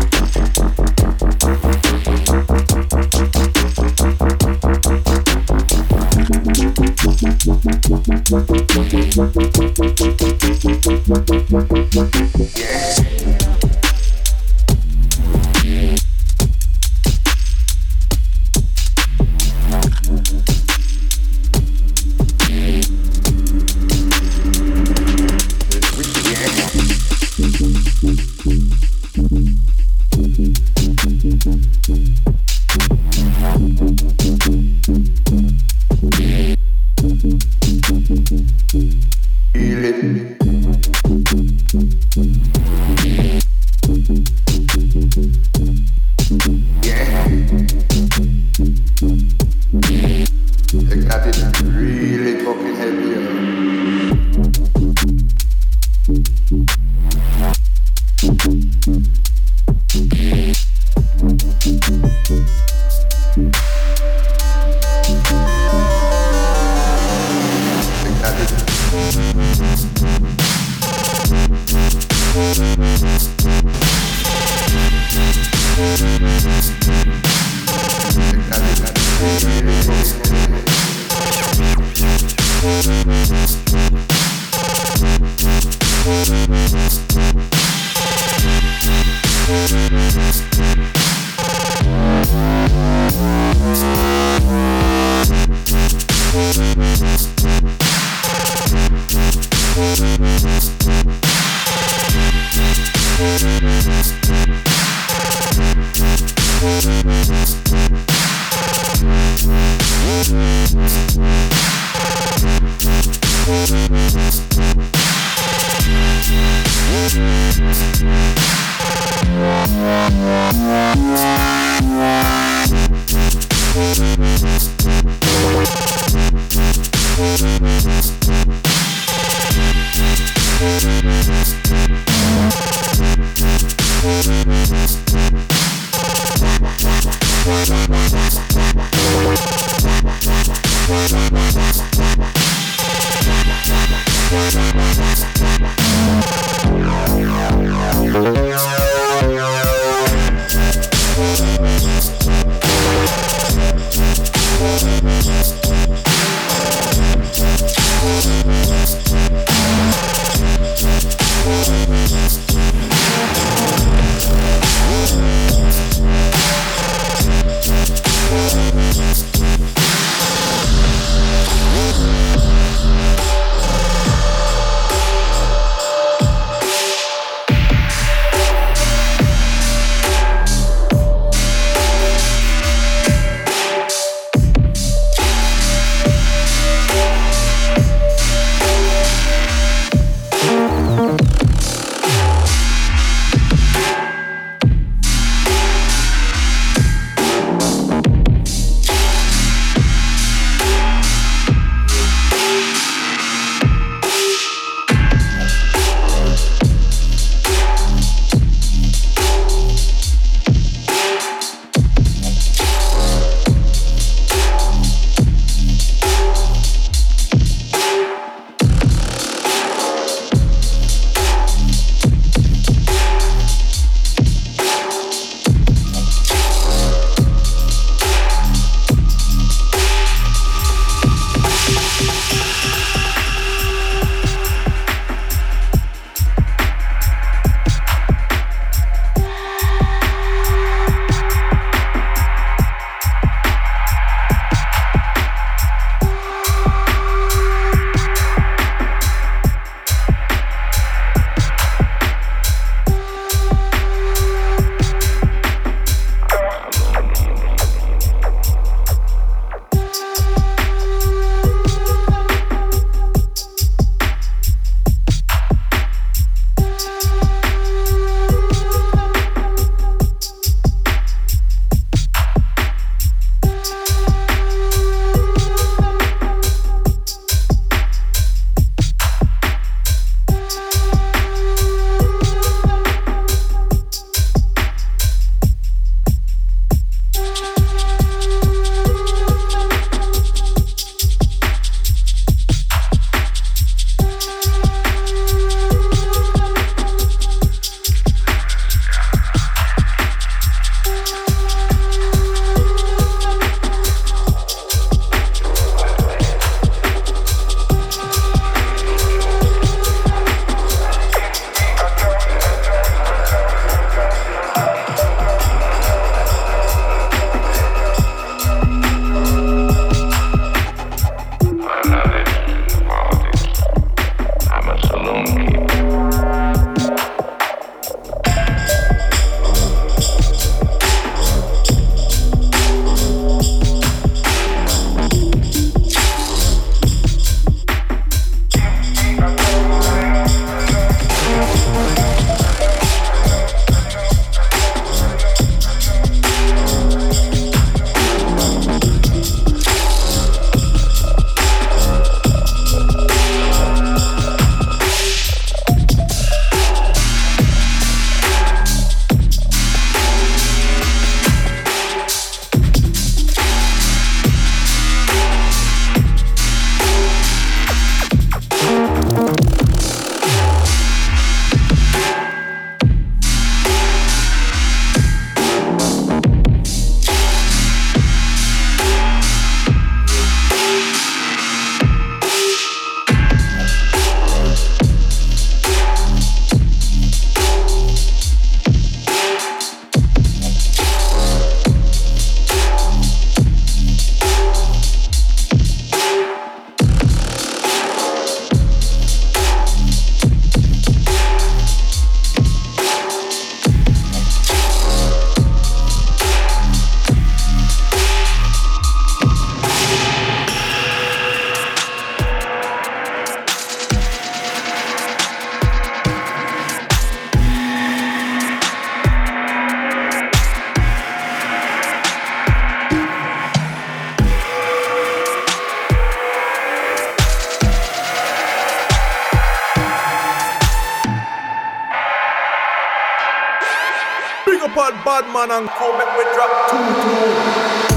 on 434.88 435.04
bad 435.04 435.26
man 435.34 435.52
and 435.52 435.70
come 435.70 435.98
make 435.98 436.18
we 436.18 436.24
drop 436.34 436.70
two 436.70 437.92
two. 437.92 437.97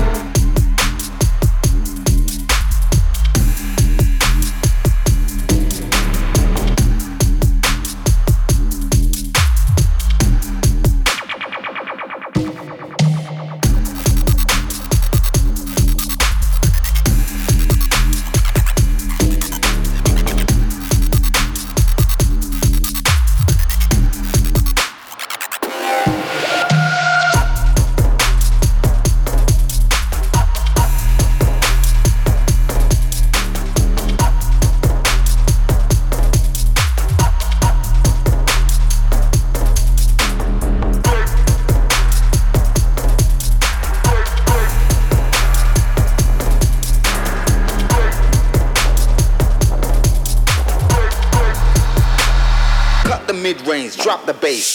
Drop 54.11 54.27
the 54.27 54.35
bass. 54.35 54.70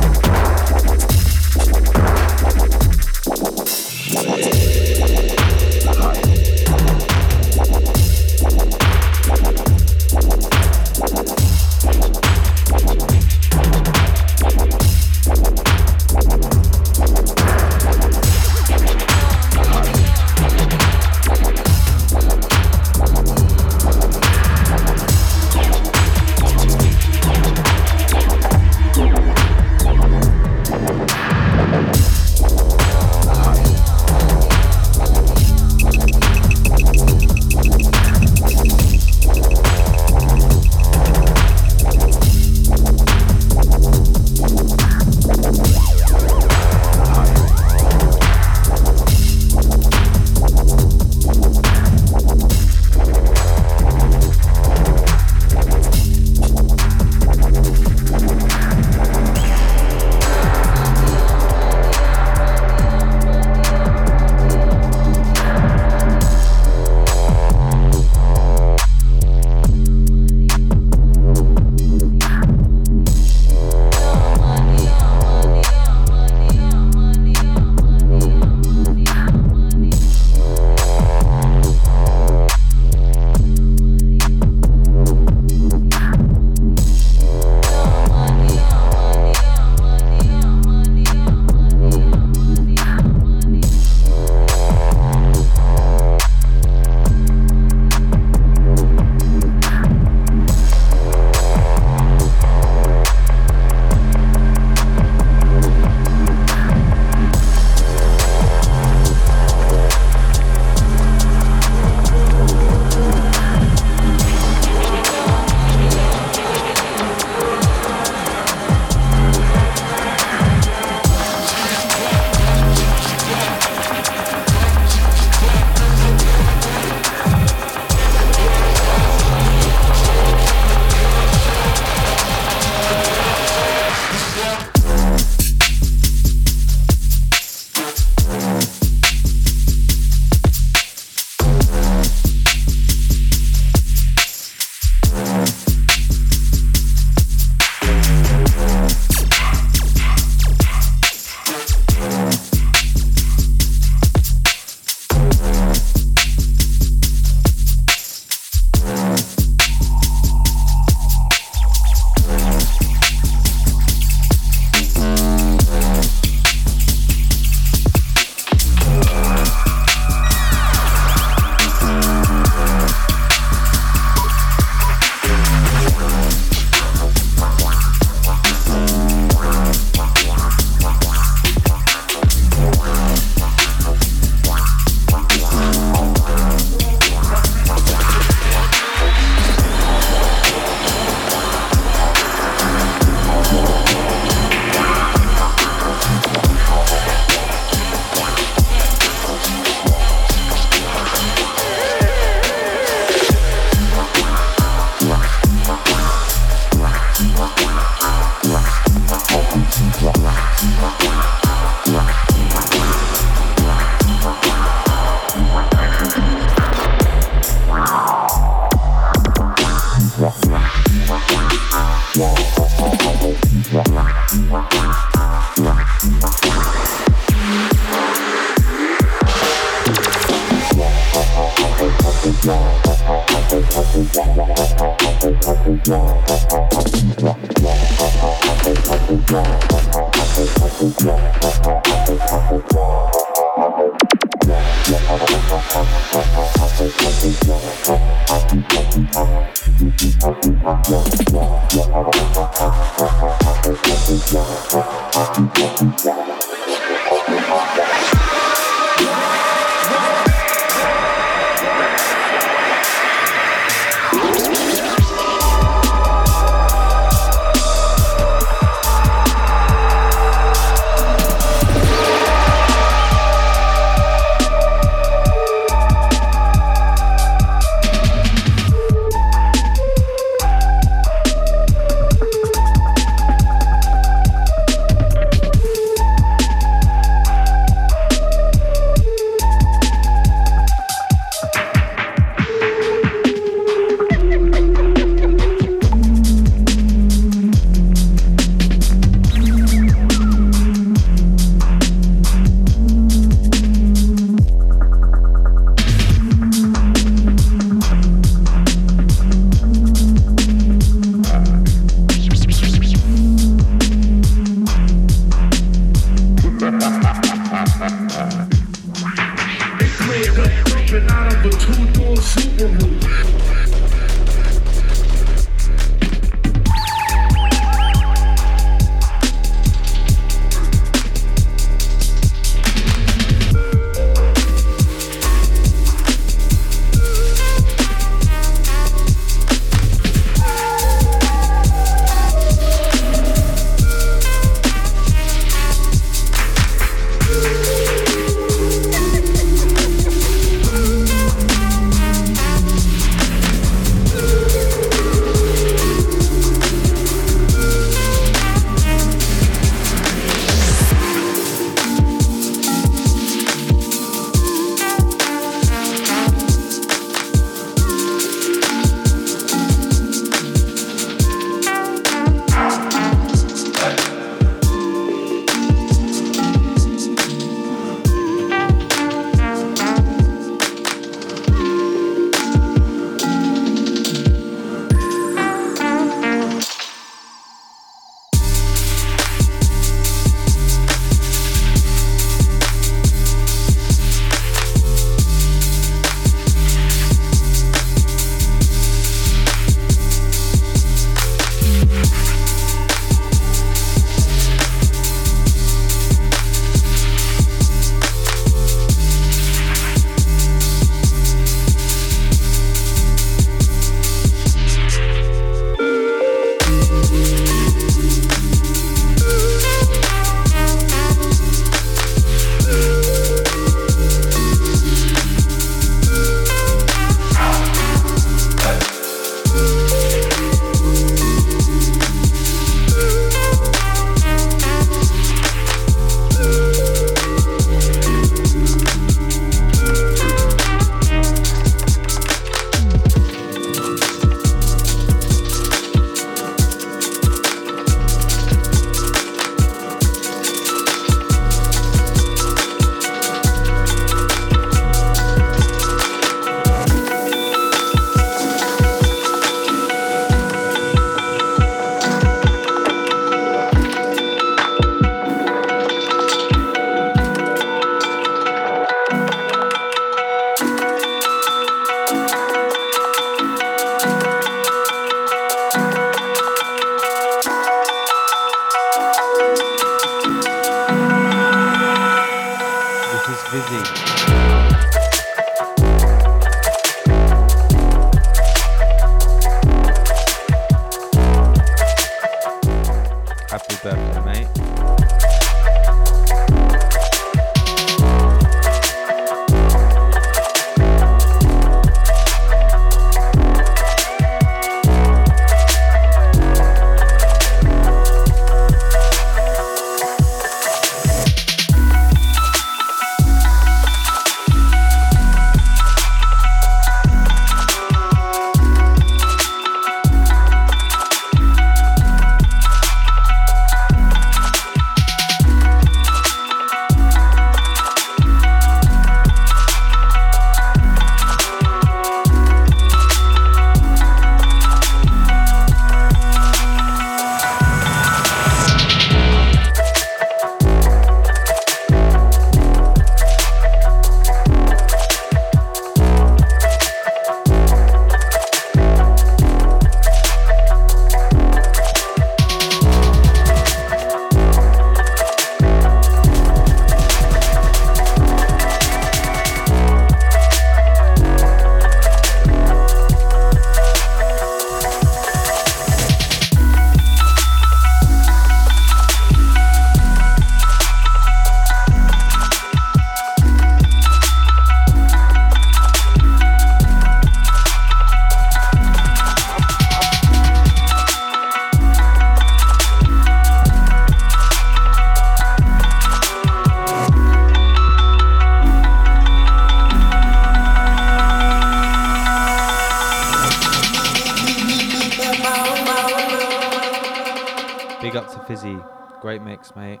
Mix, 599.64 599.76
mate. 599.76 600.00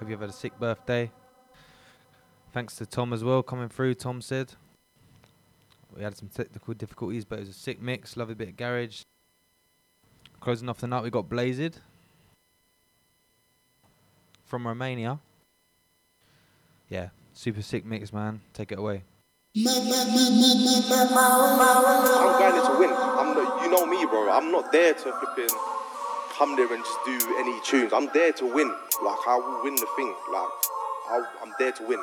Hope 0.00 0.10
you've 0.10 0.20
had 0.20 0.30
a 0.30 0.32
sick 0.32 0.58
birthday. 0.58 1.10
Thanks 2.52 2.74
to 2.76 2.86
Tom 2.86 3.12
as 3.12 3.22
well 3.22 3.44
coming 3.44 3.68
through. 3.68 3.94
Tom 3.94 4.20
said 4.20 4.54
we 5.94 6.02
had 6.02 6.16
some 6.16 6.28
technical 6.28 6.74
difficulties, 6.74 7.24
but 7.24 7.38
it 7.38 7.42
was 7.42 7.50
a 7.50 7.52
sick 7.52 7.80
mix. 7.80 8.16
Love 8.16 8.30
a 8.30 8.34
bit 8.34 8.48
of 8.48 8.56
garage. 8.56 9.02
Closing 10.40 10.68
off 10.68 10.78
the 10.78 10.88
night, 10.88 11.04
we 11.04 11.10
got 11.10 11.28
Blazed 11.28 11.78
from 14.44 14.66
Romania. 14.66 15.20
Yeah, 16.88 17.10
super 17.32 17.62
sick 17.62 17.84
mix, 17.84 18.12
man. 18.12 18.40
Take 18.52 18.72
it 18.72 18.78
away. 18.80 19.04
I'm 19.56 19.64
going 19.64 19.86
to 22.64 22.76
win. 22.80 22.90
I'm 22.92 23.64
you 23.64 23.70
know 23.70 23.86
me, 23.86 24.04
bro. 24.06 24.32
I'm 24.32 24.50
not 24.50 24.72
there 24.72 24.94
to 24.94 25.12
flipping 25.12 25.56
come 26.36 26.56
there 26.56 26.72
and 26.72 26.84
just 26.84 26.98
do 27.04 27.36
any 27.38 27.60
tunes. 27.60 27.92
I'm 27.92 28.08
there 28.12 28.32
to 28.32 28.44
win. 28.44 28.68
Like 29.02 29.18
I 29.26 29.36
will 29.36 29.62
win 29.62 29.74
the 29.76 29.86
thing. 29.96 30.14
Like 30.32 30.48
I'll, 31.10 31.28
I'm 31.42 31.52
there 31.58 31.72
to 31.72 31.82
win, 31.86 32.02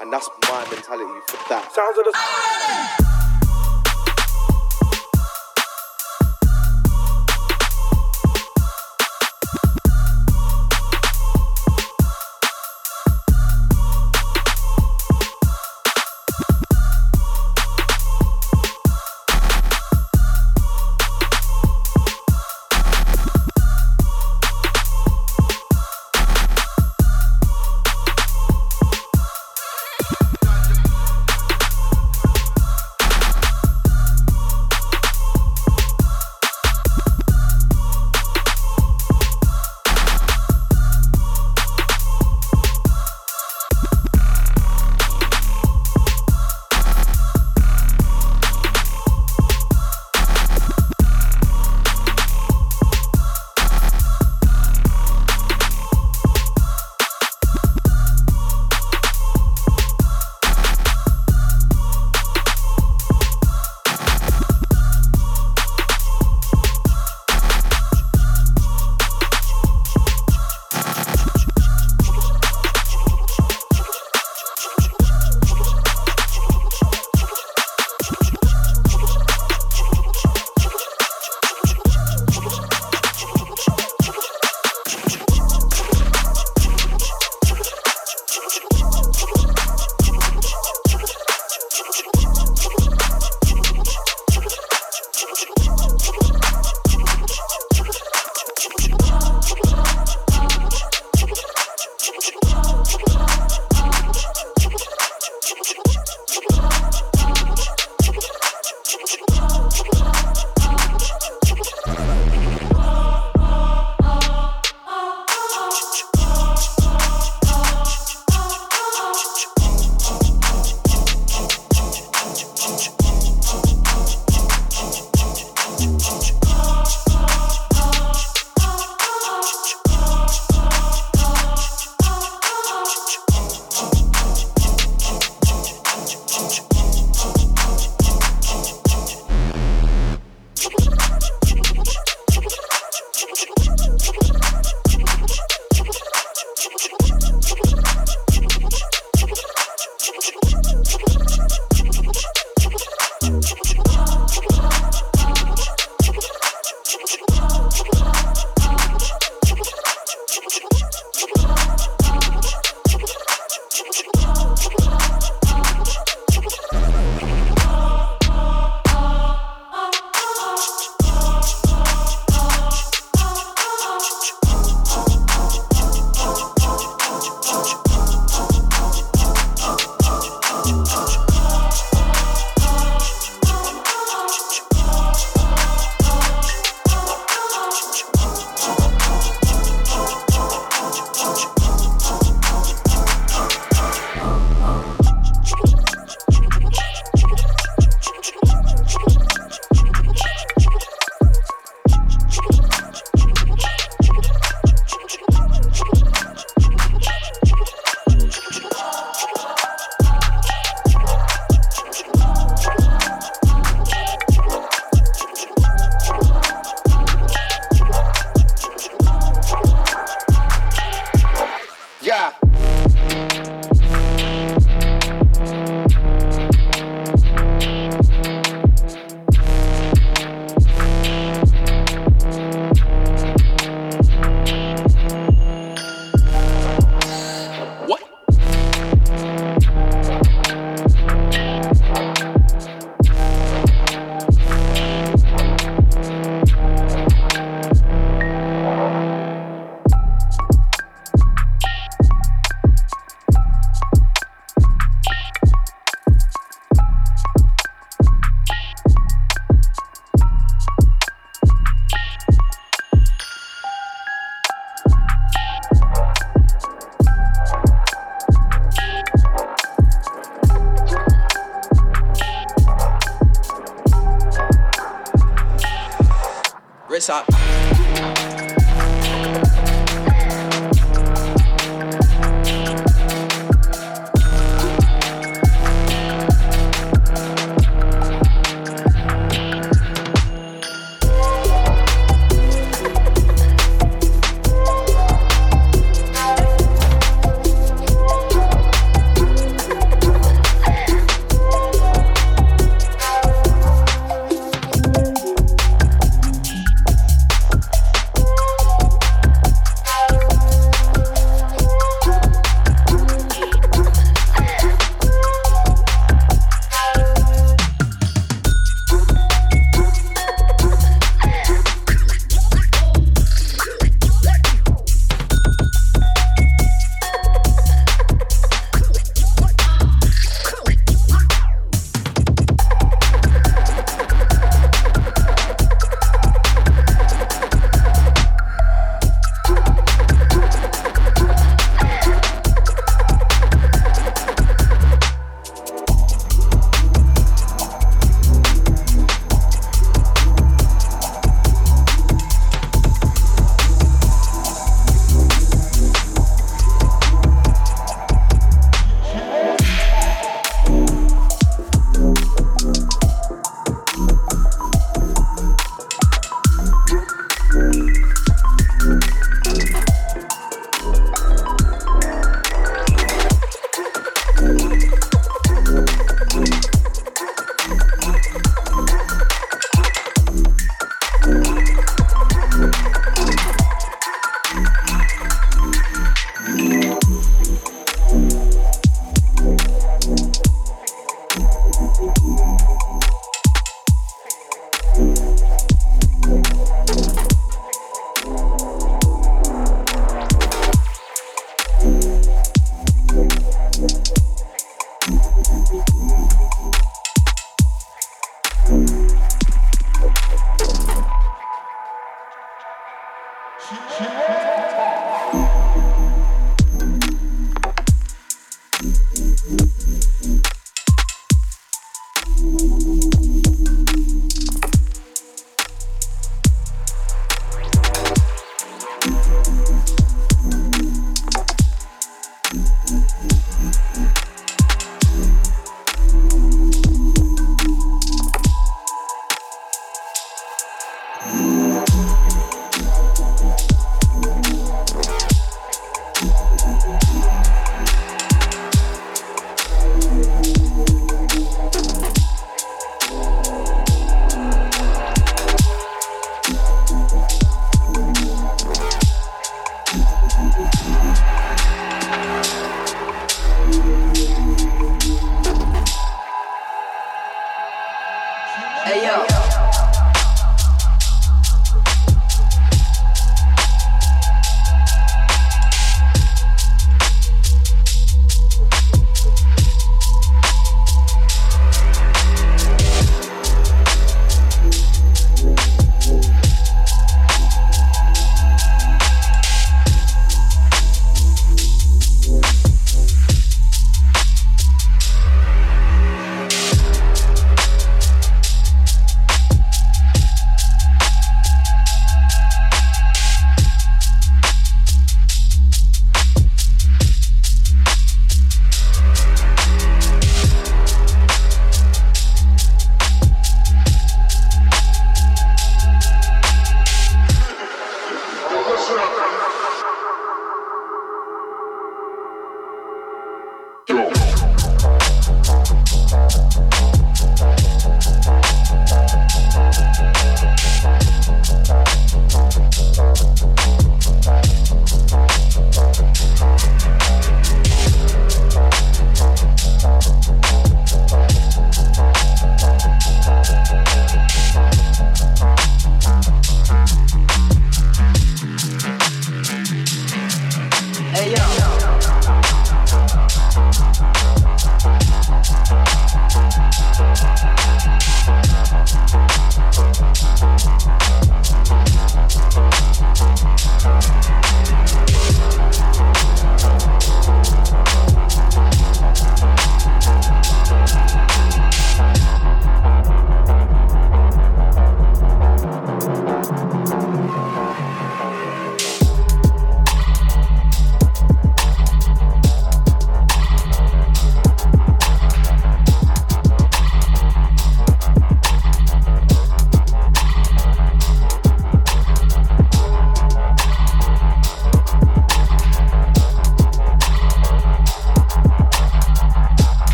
and 0.00 0.12
that's 0.12 0.28
my 0.42 0.66
mentality 0.70 1.20
for 1.28 1.38
that. 1.48 1.72
Sounds 1.72 1.98
of 1.98 2.04
the. 2.04 3.15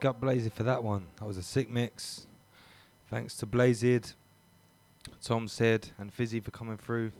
Big 0.00 0.06
up 0.06 0.18
Blazed 0.20 0.50
for 0.54 0.62
that 0.62 0.82
one. 0.82 1.04
That 1.18 1.26
was 1.26 1.36
a 1.36 1.42
sick 1.42 1.68
mix. 1.68 2.26
Thanks 3.10 3.36
to 3.36 3.44
Blazed, 3.44 4.14
Tom 5.22 5.46
said, 5.46 5.88
and 5.98 6.10
Fizzy 6.10 6.40
for 6.40 6.50
coming 6.50 6.78
through. 6.78 7.12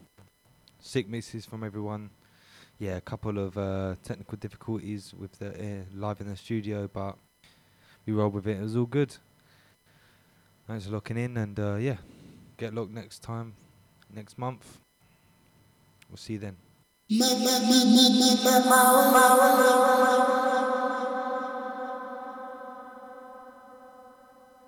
Sick 0.78 1.06
mixes 1.06 1.44
from 1.44 1.62
everyone. 1.62 2.08
Yeah, 2.78 2.96
a 2.96 3.00
couple 3.02 3.38
of 3.38 3.58
uh, 3.58 3.96
technical 4.02 4.38
difficulties 4.38 5.12
with 5.18 5.32
the 5.38 5.50
uh, 5.50 5.84
live 5.94 6.22
in 6.22 6.28
the 6.28 6.36
studio, 6.36 6.88
but 6.90 7.18
we 8.06 8.14
rolled 8.14 8.32
with 8.32 8.46
it. 8.46 8.56
It 8.56 8.62
was 8.62 8.76
all 8.76 8.86
good. 8.86 9.14
Thanks 10.66 10.86
for 10.86 10.92
locking 10.92 11.18
in, 11.18 11.36
and 11.36 11.60
uh, 11.60 11.74
yeah, 11.74 11.96
get 12.56 12.72
locked 12.72 12.92
next 12.92 13.18
time, 13.22 13.52
next 14.14 14.38
month. 14.38 14.78
We'll 16.08 16.16
see 16.16 16.34
you 16.34 16.38
then. 16.38 16.56